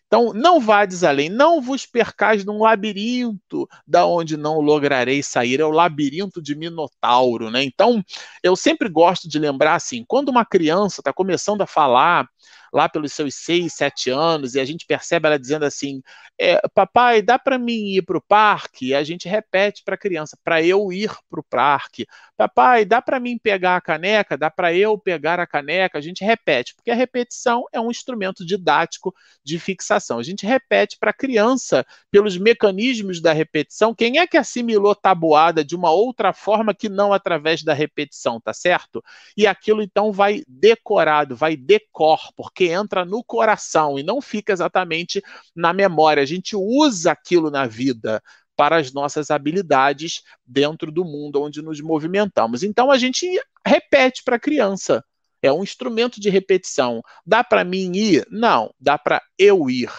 [0.07, 5.65] Então, não vades além, não vos percais num labirinto da onde não lograreis sair, é
[5.65, 7.63] o labirinto de Minotauro, né?
[7.65, 8.03] Então,
[8.43, 12.29] eu sempre gosto de lembrar assim, quando uma criança está começando a falar,
[12.75, 16.03] lá pelos seus seis, sete anos, e a gente percebe ela dizendo assim:
[16.39, 18.89] é, Papai, dá para mim ir para o parque?
[18.89, 22.05] E a gente repete para a criança: para eu ir para o parque.
[22.37, 24.37] Papai, dá para mim pegar a caneca?
[24.37, 25.99] Dá para eu pegar a caneca?
[25.99, 29.14] A gente repete, porque a repetição é um instrumento didático
[29.45, 30.18] de fixação.
[30.18, 35.64] A gente repete para a criança, pelos mecanismos da repetição, quem é que assimilou tabuada
[35.64, 39.03] de uma outra forma que não através da repetição, tá certo?
[39.37, 45.23] E aquilo então vai decorado, vai decor, porque entra no coração e não fica exatamente
[45.55, 46.23] na memória.
[46.23, 48.23] A gente usa aquilo na vida
[48.57, 52.62] para as nossas habilidades dentro do mundo onde nos movimentamos.
[52.62, 53.27] Então a gente
[53.67, 55.05] repete para a criança.
[55.43, 57.03] É um instrumento de repetição.
[57.27, 58.27] Dá para mim ir?
[58.31, 59.91] Não, dá para eu ir.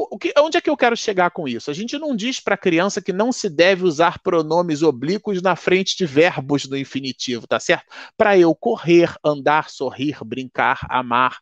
[0.00, 1.70] O que, onde é que eu quero chegar com isso?
[1.70, 5.56] A gente não diz para a criança que não se deve usar pronomes oblíquos na
[5.56, 7.86] frente de verbos no infinitivo, tá certo?
[8.16, 11.38] Para eu correr, andar, sorrir, brincar, amar.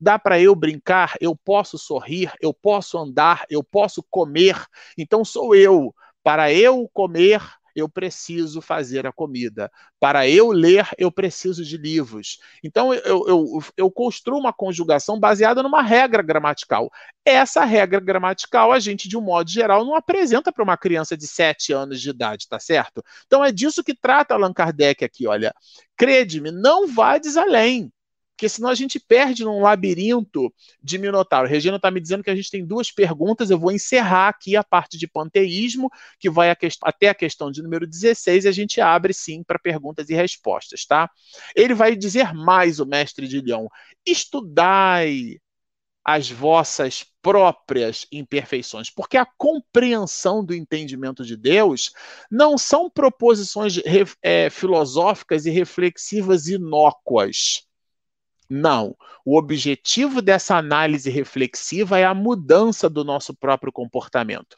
[0.00, 4.56] Dá para eu brincar, eu posso sorrir, eu posso andar, eu posso comer.
[4.98, 5.94] Então sou eu.
[6.22, 7.40] Para eu comer,
[7.74, 9.70] eu preciso fazer a comida.
[9.98, 12.38] Para eu ler, eu preciso de livros.
[12.62, 16.90] Então, eu, eu, eu construo uma conjugação baseada numa regra gramatical.
[17.24, 21.26] Essa regra gramatical, a gente, de um modo geral, não apresenta para uma criança de
[21.26, 23.02] 7 anos de idade, tá certo?
[23.26, 25.54] Então, é disso que trata Allan Kardec aqui, olha.
[25.96, 27.92] Crede-me, não vades além
[28.40, 30.50] porque senão a gente perde num labirinto
[30.82, 31.46] de Minotauro.
[31.46, 34.64] Regina está me dizendo que a gente tem duas perguntas, eu vou encerrar aqui a
[34.64, 38.80] parte de panteísmo, que vai a até a questão de número 16, e a gente
[38.80, 41.10] abre sim para perguntas e respostas, tá?
[41.54, 43.68] Ele vai dizer mais, o mestre de Leão:
[44.06, 45.36] estudai
[46.02, 51.92] as vossas próprias imperfeições, porque a compreensão do entendimento de Deus
[52.30, 53.74] não são proposições
[54.22, 57.68] é, filosóficas e reflexivas inócuas
[58.50, 58.96] não.
[59.24, 64.56] O objetivo dessa análise reflexiva é a mudança do nosso próprio comportamento.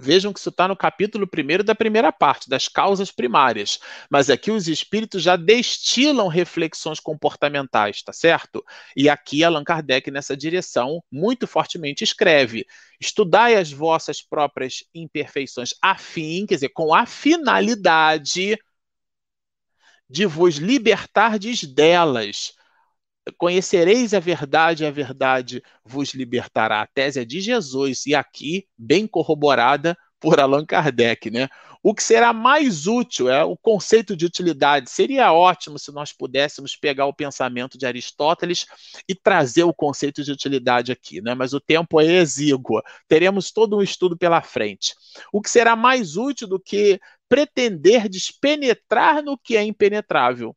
[0.00, 3.78] Vejam que isso está no capítulo primeiro da primeira parte, das causas primárias.
[4.10, 8.64] Mas aqui os espíritos já destilam reflexões comportamentais, tá certo?
[8.96, 12.66] E aqui Allan Kardec, nessa direção, muito fortemente escreve:
[13.00, 18.56] estudai as vossas próprias imperfeições, a fim, quer dizer, com a finalidade
[20.08, 22.54] de vos libertardes delas
[23.38, 26.82] Conhecereis a verdade, a verdade vos libertará.
[26.82, 31.48] A tese é de Jesus, e aqui, bem corroborada por Allan Kardec, né?
[31.82, 34.88] O que será mais útil é o conceito de utilidade.
[34.88, 38.66] Seria ótimo se nós pudéssemos pegar o pensamento de Aristóteles
[39.08, 41.34] e trazer o conceito de utilidade aqui, né?
[41.34, 42.80] Mas o tempo é exíguo.
[43.08, 44.94] Teremos todo um estudo pela frente.
[45.32, 50.56] O que será mais útil do que pretender despenetrar no que é impenetrável?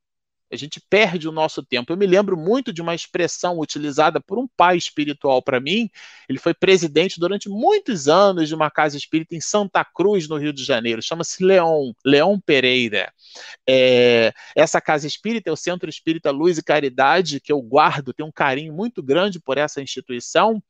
[0.52, 1.92] A gente perde o nosso tempo.
[1.92, 5.90] Eu me lembro muito de uma expressão utilizada por um pai espiritual para mim.
[6.30, 10.54] Ele foi presidente durante muitos anos de uma casa espírita em Santa Cruz, no Rio
[10.54, 11.02] de Janeiro.
[11.02, 13.12] Chama-se Leon, Leon Pereira.
[13.68, 18.30] É, essa casa espírita é o Centro Espírita Luz e Caridade, que eu guardo, tenho
[18.30, 20.62] um carinho muito grande por essa instituição.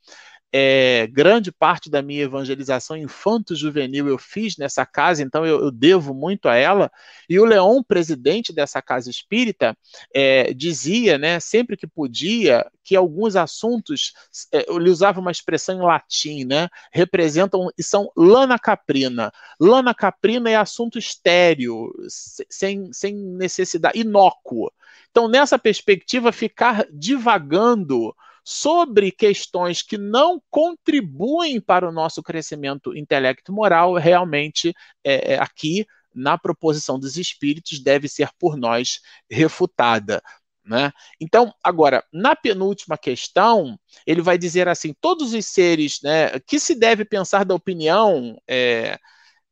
[0.51, 6.13] É, grande parte da minha evangelização infanto-juvenil eu fiz nessa casa, então eu, eu, devo
[6.13, 6.89] muito a ela.
[7.29, 9.77] E o Leon, presidente dessa casa espírita,
[10.13, 14.13] é, dizia, né, sempre que podia, que alguns assuntos,
[14.53, 19.31] é, ele usava uma expressão em latim, né, representam e são lana caprina.
[19.59, 24.71] Lana caprina é assunto estéreo, sem, sem necessidade, inócuo.
[25.11, 28.15] Então, nessa perspectiva, ficar divagando
[28.47, 34.71] sobre questões que não contribuem para o nosso crescimento intelecto moral, realmente
[35.03, 35.83] é, é, aqui
[36.13, 40.21] na proposição dos espíritos deve ser por nós refutada.
[40.63, 40.91] Né?
[41.19, 46.75] Então, agora, na penúltima questão, ele vai dizer assim: todos os seres, né, que se
[46.75, 48.99] deve pensar da opinião, é,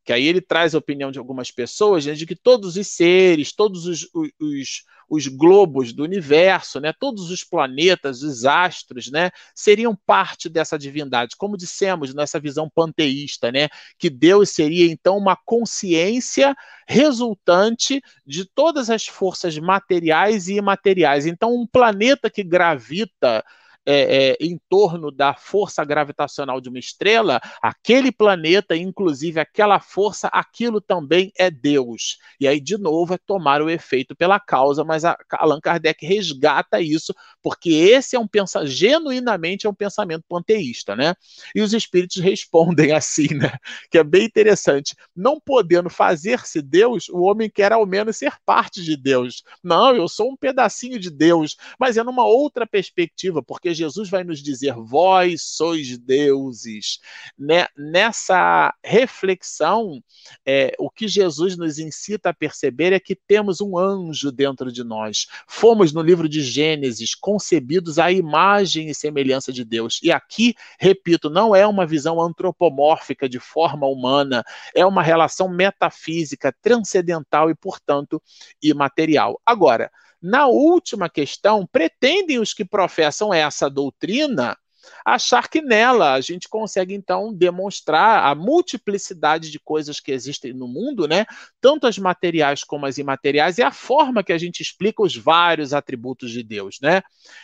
[0.03, 3.53] que aí ele traz a opinião de algumas pessoas, né, de que todos os seres,
[3.53, 9.95] todos os, os, os globos do universo, né, todos os planetas, os astros, né, seriam
[10.05, 11.35] parte dessa divindade.
[11.37, 16.55] Como dissemos nessa visão panteísta, né, que Deus seria então uma consciência
[16.87, 21.25] resultante de todas as forças materiais e imateriais.
[21.25, 23.43] Então, um planeta que gravita
[23.85, 30.27] é, é, em torno da força gravitacional de uma estrela, aquele planeta, inclusive aquela força,
[30.29, 32.17] aquilo também é Deus.
[32.39, 37.13] E aí, de novo, é tomar o efeito pela causa, mas Allan Kardec resgata isso,
[37.41, 41.15] porque esse é um pensamento, genuinamente é um pensamento panteísta, né?
[41.53, 43.57] E os espíritos respondem assim, né?
[43.91, 44.95] Que é bem interessante.
[45.15, 49.43] Não podendo fazer-se Deus, o homem quer ao menos ser parte de Deus.
[49.63, 54.23] Não, eu sou um pedacinho de Deus, mas é numa outra perspectiva, porque Jesus vai
[54.23, 56.99] nos dizer: vós sois deuses.
[57.37, 57.67] Né?
[57.77, 60.01] Nessa reflexão,
[60.45, 64.83] é, o que Jesus nos incita a perceber é que temos um anjo dentro de
[64.83, 65.27] nós.
[65.47, 69.99] Fomos, no livro de Gênesis, concebidos à imagem e semelhança de Deus.
[70.03, 74.43] E aqui, repito, não é uma visão antropomórfica de forma humana,
[74.75, 78.21] é uma relação metafísica, transcendental e, portanto,
[78.61, 79.39] imaterial.
[79.45, 79.91] Agora,
[80.23, 84.57] na última questão, pretendem os que professam essa doutrina
[85.05, 90.67] achar que nela a gente consegue então demonstrar a multiplicidade de coisas que existem no
[90.67, 91.25] mundo, né?
[91.61, 95.73] Tanto as materiais como as imateriais, e a forma que a gente explica os vários
[95.73, 97.01] atributos de Deus, né?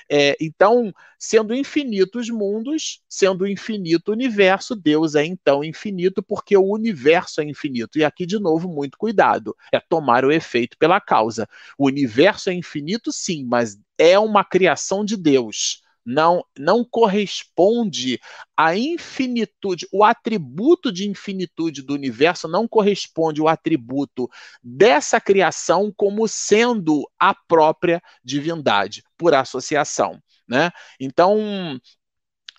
[0.09, 6.71] É, então, sendo infinitos mundos, sendo infinito o universo, Deus é então infinito porque o
[6.71, 7.97] universo é infinito.
[7.97, 11.47] E aqui, de novo, muito cuidado, é tomar o efeito pela causa.
[11.77, 18.19] O universo é infinito, sim, mas é uma criação de Deus não, não corresponde
[18.55, 24.29] à infinitude, o atributo de infinitude do universo não corresponde ao atributo
[24.63, 30.21] dessa criação como sendo a própria divindade, por associação.
[30.47, 30.71] Né?
[30.99, 31.79] Então,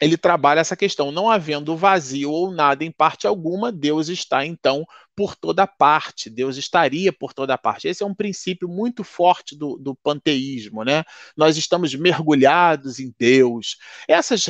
[0.01, 4.87] ele trabalha essa questão, não havendo vazio ou nada em parte alguma, Deus está então
[5.15, 7.89] por toda parte, Deus estaria por toda parte.
[7.89, 11.05] Esse é um princípio muito forte do, do panteísmo, né?
[11.37, 13.77] Nós estamos mergulhados em Deus.
[14.09, 14.47] Essas,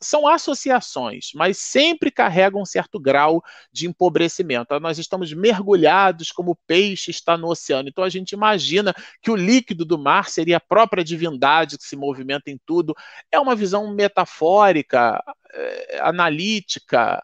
[0.00, 3.42] são associações, mas sempre carregam um certo grau
[3.72, 4.78] de empobrecimento.
[4.80, 7.88] Nós estamos mergulhados como o peixe está no oceano.
[7.88, 11.96] Então a gente imagina que o líquido do mar seria a própria divindade que se
[11.96, 12.94] movimenta em tudo.
[13.30, 17.22] É uma visão metafórica, é, analítica,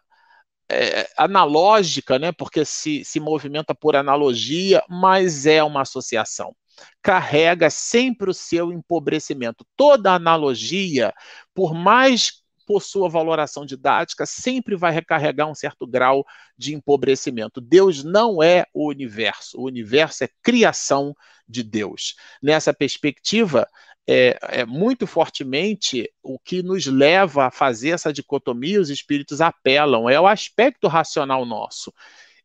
[0.69, 6.55] é, analógica, né, porque se, se movimenta por analogia, mas é uma associação.
[7.01, 9.65] Carrega sempre o seu empobrecimento.
[9.77, 11.13] Toda analogia,
[11.53, 16.25] por mais possua valoração didática, sempre vai recarregar um certo grau
[16.57, 17.61] de empobrecimento.
[17.61, 21.15] Deus não é o universo, o universo é criação
[21.47, 22.15] de Deus.
[22.41, 23.67] Nessa perspectiva,
[24.07, 30.09] é, é, muito fortemente o que nos leva a fazer essa dicotomia, os espíritos apelam,
[30.09, 31.91] é o aspecto racional nosso.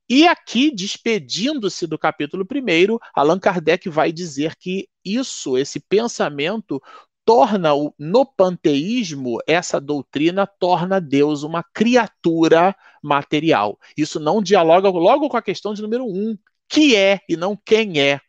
[0.09, 6.83] E aqui, despedindo-se do capítulo 1, Allan Kardec vai dizer que isso, esse pensamento,
[7.25, 13.79] torna o, no panteísmo, essa doutrina torna Deus uma criatura material.
[13.97, 16.37] Isso não dialoga logo com a questão de número um,
[16.69, 18.21] que é e não quem é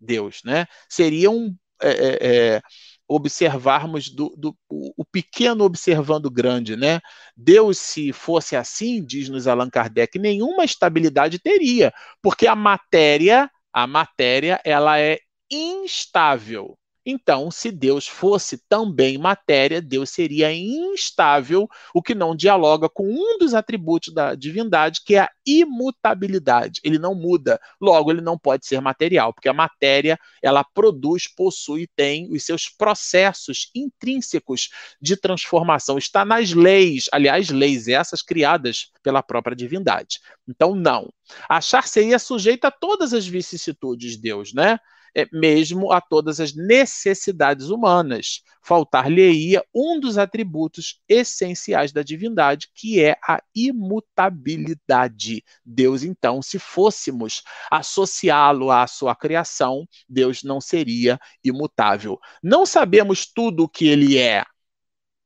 [0.00, 0.66] Deus, né?
[0.88, 2.62] Seria um é, é, é,
[3.08, 7.00] observarmos do, do, o pequeno observando o grande, né?
[7.36, 14.60] Deus, se fosse assim, diz-nos Allan Kardec, nenhuma estabilidade teria, porque a matéria, a matéria,
[14.64, 15.18] ela é
[15.50, 16.76] instável.
[17.08, 23.38] Então, se Deus fosse também matéria, Deus seria instável, o que não dialoga com um
[23.38, 26.80] dos atributos da divindade, que é a imutabilidade.
[26.82, 31.88] Ele não muda, logo ele não pode ser material, porque a matéria, ela produz, possui,
[31.94, 34.68] tem os seus processos intrínsecos
[35.00, 40.18] de transformação, está nas leis, aliás, leis essas criadas pela própria divindade.
[40.48, 41.12] Então, não.
[41.48, 44.80] Achar-se-ia sujeito a todas as vicissitudes de Deus, né?
[45.16, 48.42] É, mesmo a todas as necessidades humanas.
[48.62, 55.42] Faltar-lhe-ia um dos atributos essenciais da divindade, que é a imutabilidade.
[55.64, 62.18] Deus, então, se fôssemos associá-lo à sua criação, Deus não seria imutável.
[62.42, 64.44] Não sabemos tudo o que ele é,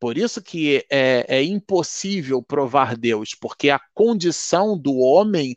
[0.01, 5.55] por isso que é, é, impossível provar Deus, porque a condição do homem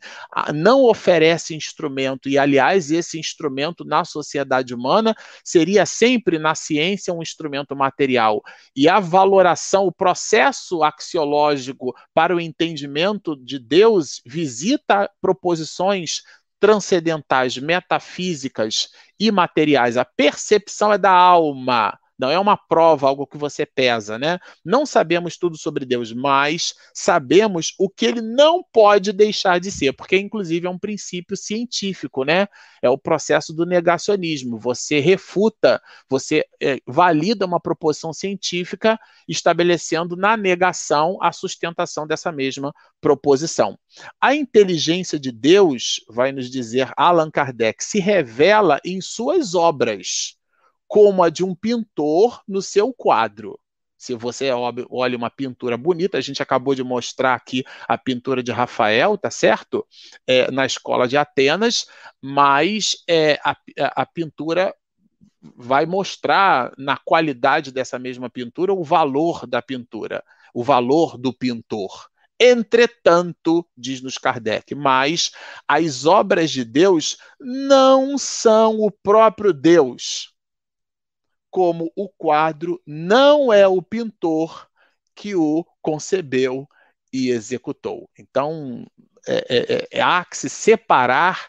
[0.54, 7.22] não oferece instrumento, e aliás, esse instrumento na sociedade humana seria sempre na ciência um
[7.22, 8.42] instrumento material.
[8.76, 16.20] E a valoração, o processo axiológico para o entendimento de Deus visita proposições
[16.60, 18.88] transcendentais, metafísicas
[19.18, 19.96] e materiais.
[19.96, 24.38] A percepção é da alma não é uma prova, algo que você pesa, né?
[24.64, 29.92] Não sabemos tudo sobre Deus, mas sabemos o que ele não pode deixar de ser,
[29.92, 32.46] porque inclusive é um princípio científico, né?
[32.80, 34.58] É o processo do negacionismo.
[34.58, 42.72] Você refuta, você é, valida uma proposição científica, estabelecendo na negação a sustentação dessa mesma
[43.00, 43.76] proposição.
[44.20, 50.36] A inteligência de Deus, vai nos dizer Allan Kardec, se revela em suas obras
[50.94, 53.58] como a de um pintor no seu quadro.
[53.98, 58.52] Se você olha uma pintura bonita, a gente acabou de mostrar aqui a pintura de
[58.52, 59.84] Rafael, tá certo?
[60.24, 61.88] É, na escola de Atenas,
[62.22, 64.72] mas é, a, a pintura
[65.42, 70.22] vai mostrar na qualidade dessa mesma pintura o valor da pintura,
[70.54, 72.08] o valor do pintor.
[72.38, 75.32] Entretanto, diz-nos Kardec, mas
[75.66, 80.33] as obras de Deus não são o próprio Deus
[81.54, 84.68] como o quadro não é o pintor
[85.14, 86.68] que o concebeu
[87.12, 88.10] e executou.
[88.18, 88.84] Então,
[89.24, 91.48] é, é, é, é há que se separar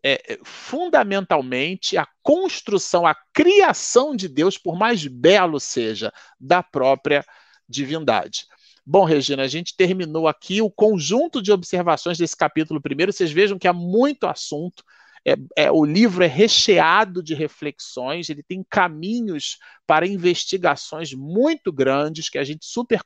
[0.00, 7.26] é, é, fundamentalmente a construção, a criação de Deus, por mais belo seja, da própria
[7.68, 8.46] divindade.
[8.86, 13.12] Bom, Regina, a gente terminou aqui o conjunto de observações desse capítulo primeiro.
[13.12, 14.84] Vocês vejam que há muito assunto.
[15.24, 22.28] É, é, o livro é recheado de reflexões, ele tem caminhos para investigações muito grandes,
[22.28, 23.00] que a gente super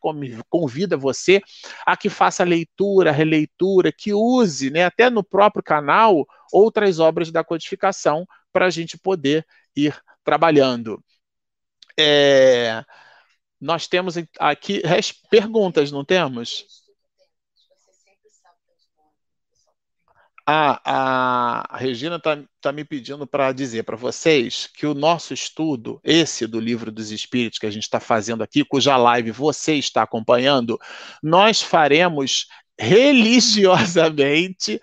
[0.49, 1.43] convida você
[1.85, 7.45] a que faça leitura, releitura, que use, né, até no próprio canal, outras obras da
[7.45, 9.45] codificação para a gente poder
[9.77, 9.95] ir
[10.25, 11.03] trabalhando.
[11.99, 12.83] É,
[13.61, 14.83] nós temos aqui
[15.31, 16.86] perguntas, não temos?
[20.49, 26.01] A, a Regina está tá me pedindo para dizer para vocês que o nosso estudo,
[26.05, 30.03] esse do Livro dos Espíritos que a gente está fazendo aqui, cuja live você está
[30.03, 30.79] acompanhando,
[31.21, 32.47] nós faremos
[32.79, 34.81] religiosamente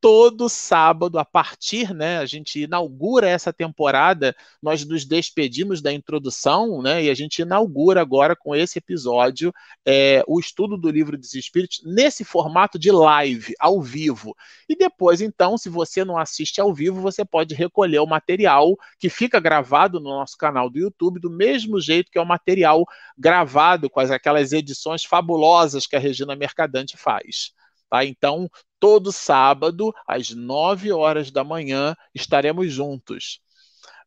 [0.00, 6.82] todo sábado, a partir, né, a gente inaugura essa temporada, nós nos despedimos da introdução,
[6.82, 9.52] né, e a gente inaugura agora com esse episódio
[9.84, 14.36] é, o estudo do livro dos Espíritos nesse formato de live, ao vivo.
[14.68, 19.08] E depois, então, se você não assiste ao vivo, você pode recolher o material que
[19.08, 22.84] fica gravado no nosso canal do YouTube, do mesmo jeito que é o material
[23.16, 27.52] gravado com as, aquelas edições fabulosas que a Regina Mercadante faz.
[27.88, 28.04] Tá?
[28.04, 28.50] Então,
[28.80, 33.40] todo sábado, às 9 horas da manhã, estaremos juntos.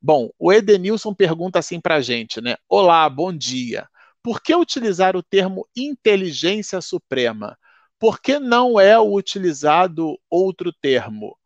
[0.02, 2.56] Bom, o Edenilson pergunta assim para a gente, né?
[2.68, 3.88] Olá, bom dia.
[4.24, 7.58] Por que utilizar o termo inteligência suprema?
[7.98, 11.38] Por que não é utilizado outro termo?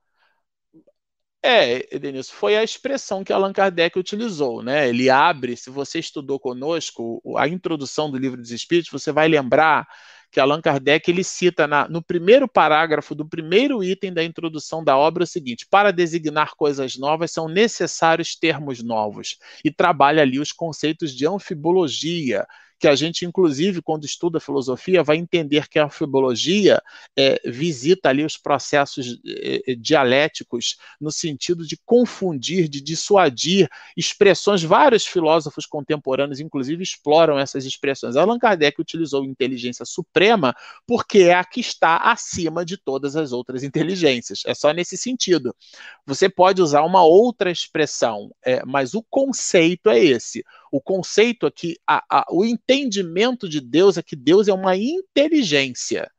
[1.45, 4.87] É, Edenilson, foi a expressão que Allan Kardec utilizou, né?
[4.87, 9.85] Ele abre, se você estudou conosco a introdução do Livro dos Espíritos, você vai lembrar
[10.33, 14.97] que Allan Kardec ele cita na, no primeiro parágrafo do primeiro item da introdução da
[14.97, 20.51] obra o seguinte: para designar coisas novas são necessários termos novos, e trabalha ali os
[20.51, 22.47] conceitos de anfibologia,
[22.83, 26.83] que a gente, inclusive, quando estuda filosofia, vai entender que a fibologia
[27.17, 34.63] é, visita ali os processos é, é, dialéticos no sentido de confundir, de dissuadir expressões.
[34.63, 38.17] Vários filósofos contemporâneos, inclusive, exploram essas expressões.
[38.17, 40.53] Allan Kardec utilizou inteligência suprema
[40.85, 44.41] porque é a que está acima de todas as outras inteligências.
[44.45, 45.55] É só nesse sentido.
[46.05, 50.43] Você pode usar uma outra expressão, é, mas o conceito é esse.
[50.73, 56.11] O conceito que a, a, o entendimento de Deus é que Deus é uma inteligência.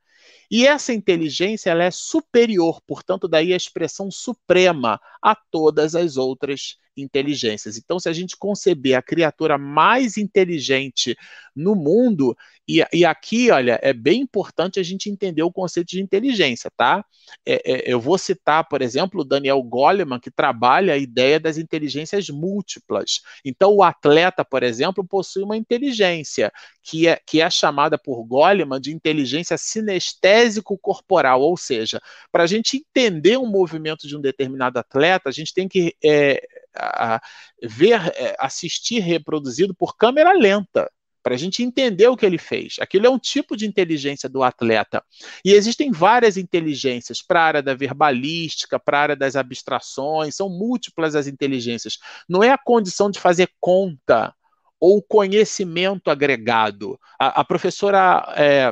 [0.49, 6.77] E essa inteligência ela é superior, portanto, daí a expressão suprema a todas as outras
[6.97, 7.77] inteligências.
[7.77, 11.17] Então, se a gente conceber a criatura mais inteligente
[11.55, 16.01] no mundo, e, e aqui, olha, é bem importante a gente entender o conceito de
[16.01, 17.05] inteligência, tá?
[17.45, 21.59] É, é, eu vou citar, por exemplo, o Daniel Goleman, que trabalha a ideia das
[21.59, 23.21] inteligências múltiplas.
[23.45, 26.51] Então, o atleta, por exemplo, possui uma inteligência
[26.83, 32.01] que é, que é chamada por Goleman de inteligência sinestésico-corporal, ou seja,
[32.33, 36.43] para a gente entender o movimento de um determinado atleta, a gente tem que é,
[36.77, 37.21] a,
[37.63, 40.91] ver, é, assistir reproduzido por câmera lenta
[41.25, 42.77] para a gente entender o que ele fez.
[42.79, 45.03] Aquilo é um tipo de inteligência do atleta.
[45.43, 50.51] E existem várias inteligências para a área da verbalística, para a área das abstrações, são
[50.51, 51.99] múltiplas as inteligências.
[52.29, 54.35] Não é a condição de fazer conta
[54.79, 57.01] ou conhecimento agregado.
[57.19, 58.71] A, a professora é,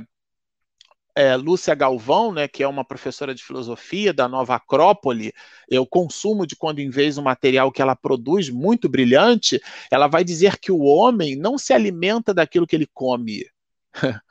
[1.14, 5.32] é, Lúcia Galvão, né, que é uma professora de filosofia da Nova Acrópole,
[5.68, 9.60] eu consumo de quando em vez o material que ela produz, muito brilhante,
[9.90, 13.46] ela vai dizer que o homem não se alimenta daquilo que ele come.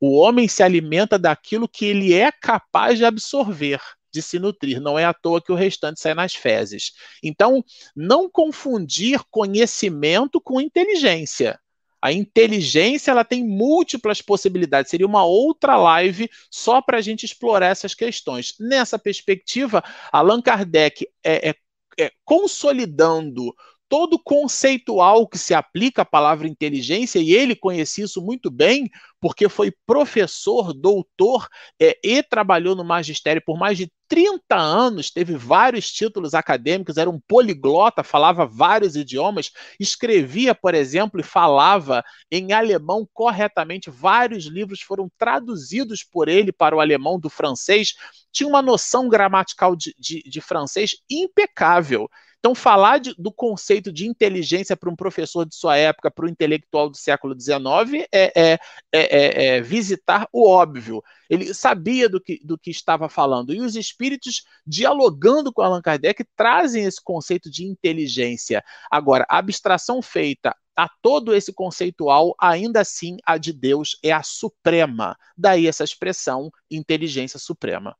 [0.00, 3.80] o homem se alimenta daquilo que ele é capaz de absorver,
[4.10, 4.80] de se nutrir.
[4.80, 6.92] Não é à toa que o restante sai nas fezes.
[7.22, 7.62] Então,
[7.94, 11.60] não confundir conhecimento com inteligência.
[12.02, 14.90] A inteligência ela tem múltiplas possibilidades.
[14.90, 18.54] Seria uma outra live só para a gente explorar essas questões.
[18.58, 21.54] Nessa perspectiva, Allan Kardec é, é,
[21.98, 23.54] é consolidando
[23.90, 28.88] todo conceitual que se aplica à palavra inteligência, e ele conhecia isso muito bem,
[29.20, 31.48] porque foi professor, doutor
[31.82, 37.10] é, e trabalhou no magistério por mais de 30 anos, teve vários títulos acadêmicos, era
[37.10, 43.90] um poliglota, falava vários idiomas, escrevia, por exemplo, e falava em alemão corretamente.
[43.90, 47.94] Vários livros foram traduzidos por ele para o alemão do francês.
[48.32, 52.08] Tinha uma noção gramatical de, de, de francês impecável.
[52.40, 56.28] Então, falar de, do conceito de inteligência para um professor de sua época, para o
[56.28, 58.58] intelectual do século XIX, é, é,
[58.90, 61.02] é, é, visitar o óbvio.
[61.28, 63.52] Ele sabia do que, do que estava falando.
[63.52, 68.64] E os espíritos, dialogando com Allan Kardec, trazem esse conceito de inteligência.
[68.90, 74.22] Agora, a abstração feita a todo esse conceitual, ainda assim, a de Deus é a
[74.22, 75.14] suprema.
[75.36, 77.94] Daí essa expressão, inteligência suprema.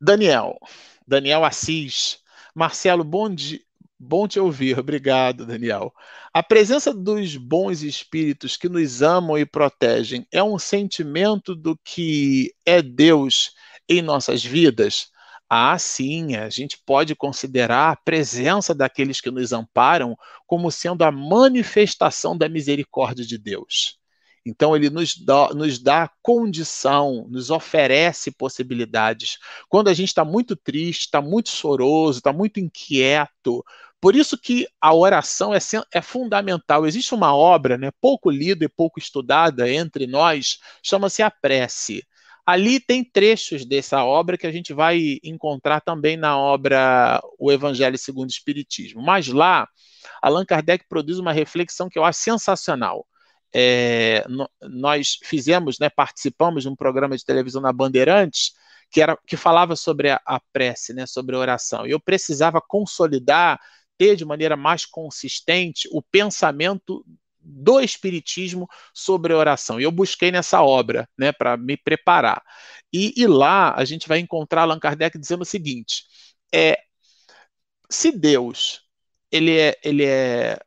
[0.00, 0.58] Daniel.
[1.06, 2.18] Daniel Assis.
[2.54, 3.60] Marcelo, bom, dia,
[3.98, 4.78] bom te ouvir.
[4.78, 5.92] Obrigado, Daniel.
[6.32, 12.54] A presença dos bons espíritos que nos amam e protegem é um sentimento do que
[12.64, 13.52] é Deus
[13.88, 15.10] em nossas vidas?
[15.48, 20.16] Ah, sim, a gente pode considerar a presença daqueles que nos amparam
[20.46, 23.95] como sendo a manifestação da misericórdia de Deus.
[24.46, 29.38] Então, ele nos dá, nos dá condição, nos oferece possibilidades.
[29.68, 33.64] Quando a gente está muito triste, está muito choroso, está muito inquieto.
[34.00, 35.58] Por isso que a oração é,
[35.92, 36.86] é fundamental.
[36.86, 42.06] Existe uma obra né, pouco lida e pouco estudada entre nós, chama-se A Prece.
[42.46, 47.98] Ali tem trechos dessa obra que a gente vai encontrar também na obra O Evangelho
[47.98, 49.02] segundo o Espiritismo.
[49.02, 49.66] Mas lá,
[50.22, 53.04] Allan Kardec produz uma reflexão que eu acho sensacional
[53.58, 58.52] é, no, nós fizemos, né, participamos de um programa de televisão na Bandeirantes
[58.90, 61.86] que, era, que falava sobre a, a prece, né, sobre a oração.
[61.86, 63.58] E eu precisava consolidar,
[63.96, 67.02] ter de maneira mais consistente o pensamento
[67.40, 69.80] do Espiritismo sobre a oração.
[69.80, 72.42] E eu busquei nessa obra, né, para me preparar.
[72.92, 76.04] E, e, lá a gente vai encontrar Allan Kardec dizendo o seguinte:
[76.54, 76.78] é,
[77.88, 78.82] se Deus
[79.32, 80.58] ele é, ele é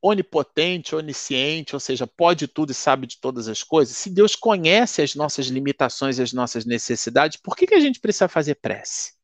[0.00, 5.02] onipotente, onisciente, ou seja, pode tudo e sabe de todas as coisas, se Deus conhece
[5.02, 9.14] as nossas limitações e as nossas necessidades, por que, que a gente precisa fazer prece?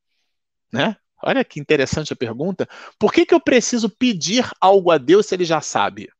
[0.72, 0.96] Né?
[1.22, 2.68] Olha que interessante a pergunta.
[2.98, 6.10] Por que, que eu preciso pedir algo a Deus se ele já sabe?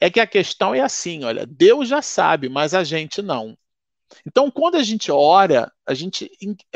[0.00, 3.58] É que a questão é assim: olha, Deus já sabe, mas a gente não.
[4.24, 6.30] Então, quando a gente ora, a gente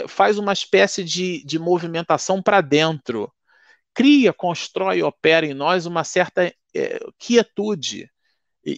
[0.08, 3.32] faz uma espécie de, de movimentação para dentro
[3.94, 8.10] cria, constrói e opera em nós uma certa é, quietude.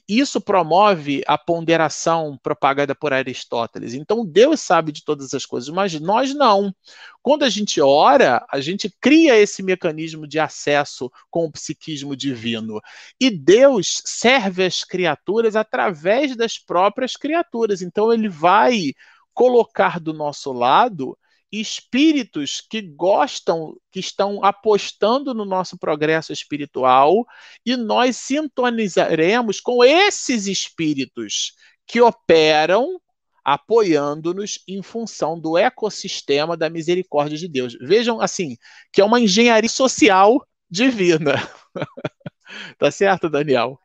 [0.09, 3.95] Isso promove a ponderação propagada por Aristóteles.
[3.95, 6.73] Então, Deus sabe de todas as coisas, mas nós não.
[7.21, 12.81] Quando a gente ora, a gente cria esse mecanismo de acesso com o psiquismo divino.
[13.21, 17.83] E Deus serve as criaturas através das próprias criaturas.
[17.83, 18.93] Então, ele vai
[19.35, 21.19] colocar do nosso lado
[21.53, 27.27] espíritos que gostam, que estão apostando no nosso progresso espiritual,
[27.65, 31.53] e nós sintonizaremos com esses espíritos
[31.87, 32.99] que operam
[33.45, 37.77] apoiando-nos em função do ecossistema da misericórdia de Deus.
[37.81, 38.57] Vejam assim,
[38.93, 41.35] que é uma engenharia social divina.
[42.79, 43.79] tá certo, Daniel?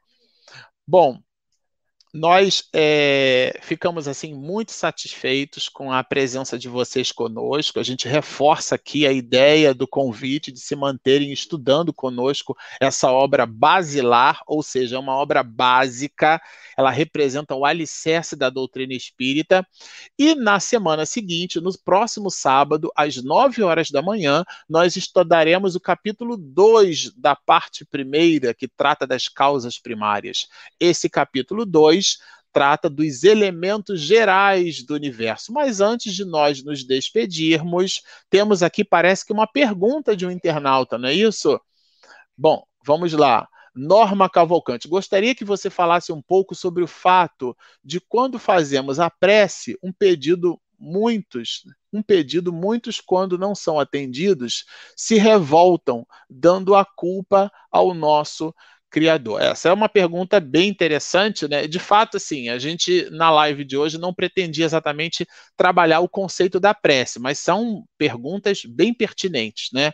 [0.86, 1.20] Bom,
[2.18, 7.80] nós é, ficamos assim muito satisfeitos com a presença de vocês conosco.
[7.80, 13.46] A gente reforça aqui a ideia do convite de se manterem estudando conosco essa obra
[13.46, 16.42] basilar, ou seja, uma obra básica.
[16.76, 19.66] Ela representa o alicerce da doutrina espírita.
[20.18, 25.80] E na semana seguinte, no próximo sábado, às 9 horas da manhã, nós estudaremos o
[25.80, 30.48] capítulo 2 da parte primeira, que trata das causas primárias.
[30.80, 32.07] Esse capítulo 2
[32.52, 35.54] trata dos elementos gerais do universo.
[35.54, 40.98] Mas antes de nós nos despedirmos, temos aqui, parece que uma pergunta de um internauta,
[40.98, 41.60] não é isso?
[42.38, 43.48] Bom, vamos lá.
[43.76, 49.08] Norma Cavalcante, gostaria que você falasse um pouco sobre o fato de quando fazemos a
[49.08, 51.64] prece, um pedido muitos,
[51.94, 54.66] um pedido muitos quando não são atendidos,
[54.96, 58.54] se revoltam, dando a culpa ao nosso
[58.90, 59.42] criador?
[59.42, 61.68] Essa é uma pergunta bem interessante, né?
[61.68, 66.60] De fato, assim, a gente na live de hoje não pretendia exatamente trabalhar o conceito
[66.60, 69.92] da prece, mas são perguntas bem pertinentes, né?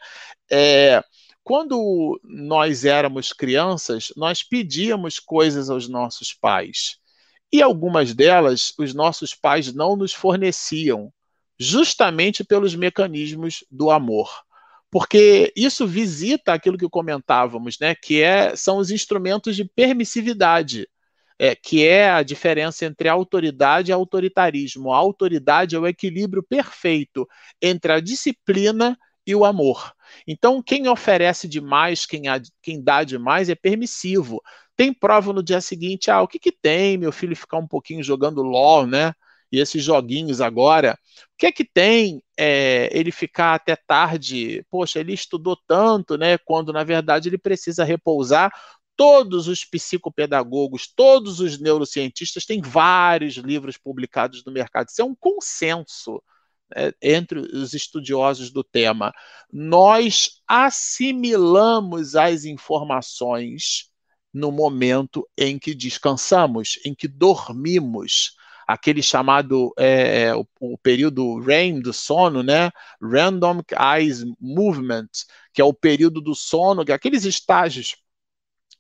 [0.52, 1.04] É,
[1.44, 6.98] quando nós éramos crianças, nós pedíamos coisas aos nossos pais.
[7.52, 11.12] E algumas delas os nossos pais não nos forneciam,
[11.60, 14.44] justamente pelos mecanismos do amor
[14.94, 20.88] porque isso visita aquilo que comentávamos, né, que é, são os instrumentos de permissividade,
[21.40, 24.94] é, que é a diferença entre autoridade e autoritarismo.
[24.94, 27.28] A autoridade é o equilíbrio perfeito
[27.60, 28.96] entre a disciplina
[29.26, 29.94] e o amor.
[30.28, 32.26] Então, quem oferece demais, quem,
[32.62, 34.44] quem dá demais, é permissivo.
[34.76, 38.04] Tem prova no dia seguinte, ah, o que, que tem meu filho ficar um pouquinho
[38.04, 39.12] jogando LOL, né?
[39.54, 40.98] E esses joguinhos agora,
[41.34, 44.66] o que é que tem é, ele ficar até tarde?
[44.68, 46.40] Poxa, ele estudou tanto, né?
[46.40, 48.52] Quando na verdade ele precisa repousar.
[48.96, 54.90] Todos os psicopedagogos, todos os neurocientistas têm vários livros publicados no mercado.
[54.90, 56.20] Isso é um consenso
[56.76, 59.14] né, entre os estudiosos do tema.
[59.52, 63.92] Nós assimilamos as informações
[64.34, 68.36] no momento em que descansamos, em que dormimos
[68.68, 72.72] aquele chamado é, é, o, o, período REM do sono, né?
[73.02, 73.62] Random
[73.96, 75.10] Eyes Movement,
[75.54, 77.98] que é o período do sono, que é aqueles estágios,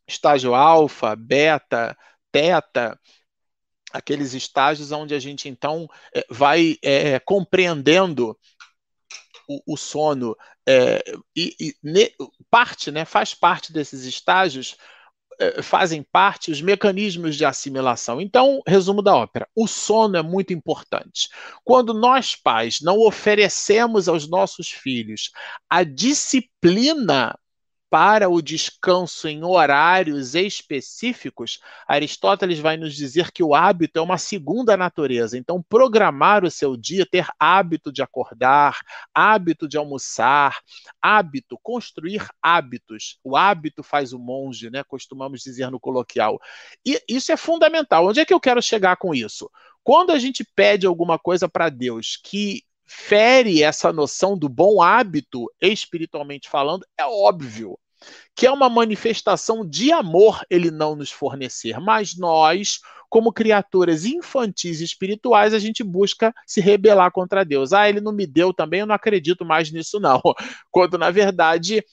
[0.07, 1.97] estágio alfa, beta,
[2.31, 2.99] teta,
[3.91, 8.37] aqueles estágios onde a gente então é, vai é, compreendendo
[9.47, 10.35] o, o sono
[10.67, 11.03] é,
[11.35, 12.11] e, e ne,
[12.49, 14.77] parte, né, faz parte desses estágios
[15.61, 18.21] fazem parte os mecanismos de assimilação.
[18.21, 21.29] Então, resumo da ópera: o sono é muito importante.
[21.63, 25.31] Quando nós, pais, não oferecemos aos nossos filhos
[25.69, 27.37] a disciplina
[27.93, 34.17] para o descanso em horários específicos, Aristóteles vai nos dizer que o hábito é uma
[34.17, 35.37] segunda natureza.
[35.37, 38.79] Então, programar o seu dia, ter hábito de acordar,
[39.13, 40.57] hábito de almoçar,
[40.99, 43.19] hábito, construir hábitos.
[43.23, 44.83] O hábito faz o monge, né?
[44.83, 46.39] Costumamos dizer no coloquial.
[46.83, 48.07] E isso é fundamental.
[48.07, 49.47] Onde é que eu quero chegar com isso?
[49.83, 55.45] Quando a gente pede alguma coisa para Deus que fere essa noção do bom hábito,
[55.61, 57.77] espiritualmente falando, é óbvio
[58.35, 64.81] que é uma manifestação de amor ele não nos fornecer, mas nós, como criaturas infantis
[64.81, 67.73] e espirituais, a gente busca se rebelar contra Deus.
[67.73, 70.21] Ah, ele não me deu também, eu não acredito mais nisso não.
[70.71, 71.83] Quando na verdade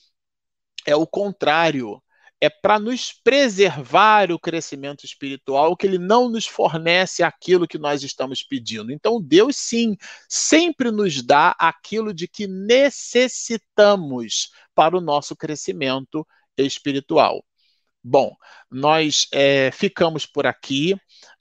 [0.85, 2.01] é o contrário
[2.41, 8.01] é para nos preservar o crescimento espiritual que ele não nos fornece aquilo que nós
[8.01, 8.91] estamos pedindo.
[8.91, 9.95] Então, Deus, sim,
[10.27, 16.25] sempre nos dá aquilo de que necessitamos para o nosso crescimento
[16.57, 17.45] espiritual.
[18.03, 18.35] Bom,
[18.71, 20.95] nós é, ficamos por aqui.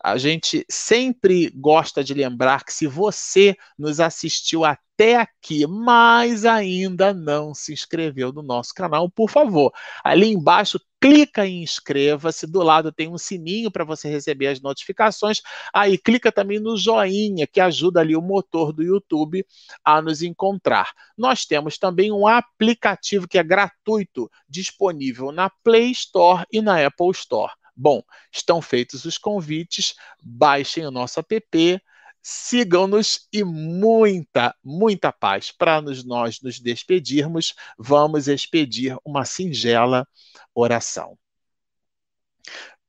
[0.05, 6.45] A gente sempre gosta de lembrar que se você nos assistiu até até aqui, mas
[6.45, 9.73] ainda não se inscreveu no nosso canal, por favor,
[10.05, 15.41] ali embaixo clica em inscreva-se, do lado tem um sininho para você receber as notificações.
[15.73, 19.43] Aí clica também no joinha, que ajuda ali o motor do YouTube
[19.83, 20.93] a nos encontrar.
[21.17, 27.13] Nós temos também um aplicativo que é gratuito, disponível na Play Store e na Apple
[27.13, 27.53] Store.
[27.75, 31.81] Bom, estão feitos os convites, baixem o nosso app,
[32.23, 35.51] sigam-nos e muita, muita paz.
[35.51, 40.07] Para nós nos despedirmos, vamos expedir uma singela
[40.55, 41.19] oração.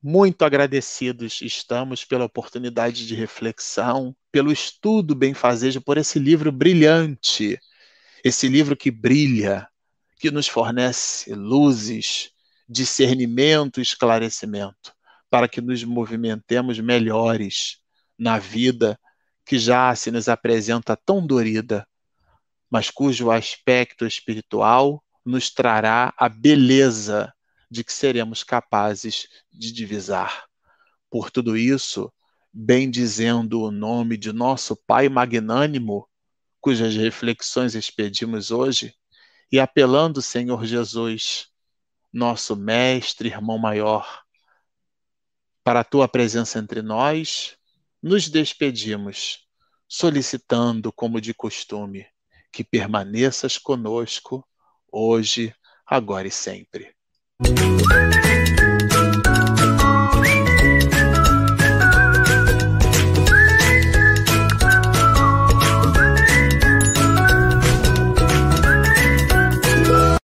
[0.04, 7.60] Muito agradecidos estamos pela oportunidade de reflexão, pelo estudo benfazejo, por esse livro brilhante,
[8.24, 9.68] esse livro que brilha,
[10.20, 12.32] que nos fornece luzes,
[12.68, 14.94] discernimento esclarecimento,
[15.30, 17.78] para que nos movimentemos melhores
[18.18, 19.00] na vida
[19.46, 21.88] que já se nos apresenta tão dorida,
[22.70, 27.34] mas cujo aspecto espiritual nos trará a beleza
[27.70, 30.46] de que seremos capazes de divisar.
[31.10, 32.12] Por tudo isso,
[32.54, 36.08] bendizendo o nome de nosso Pai magnânimo,
[36.60, 38.94] cujas reflexões expedimos hoje,
[39.52, 41.48] e apelando, Senhor Jesus,
[42.12, 44.24] nosso Mestre, irmão maior,
[45.64, 47.58] para a tua presença entre nós,
[48.02, 49.48] nos despedimos,
[49.88, 52.06] solicitando, como de costume,
[52.52, 54.48] que permaneças conosco,
[54.92, 55.54] hoje,
[55.86, 56.96] agora e sempre.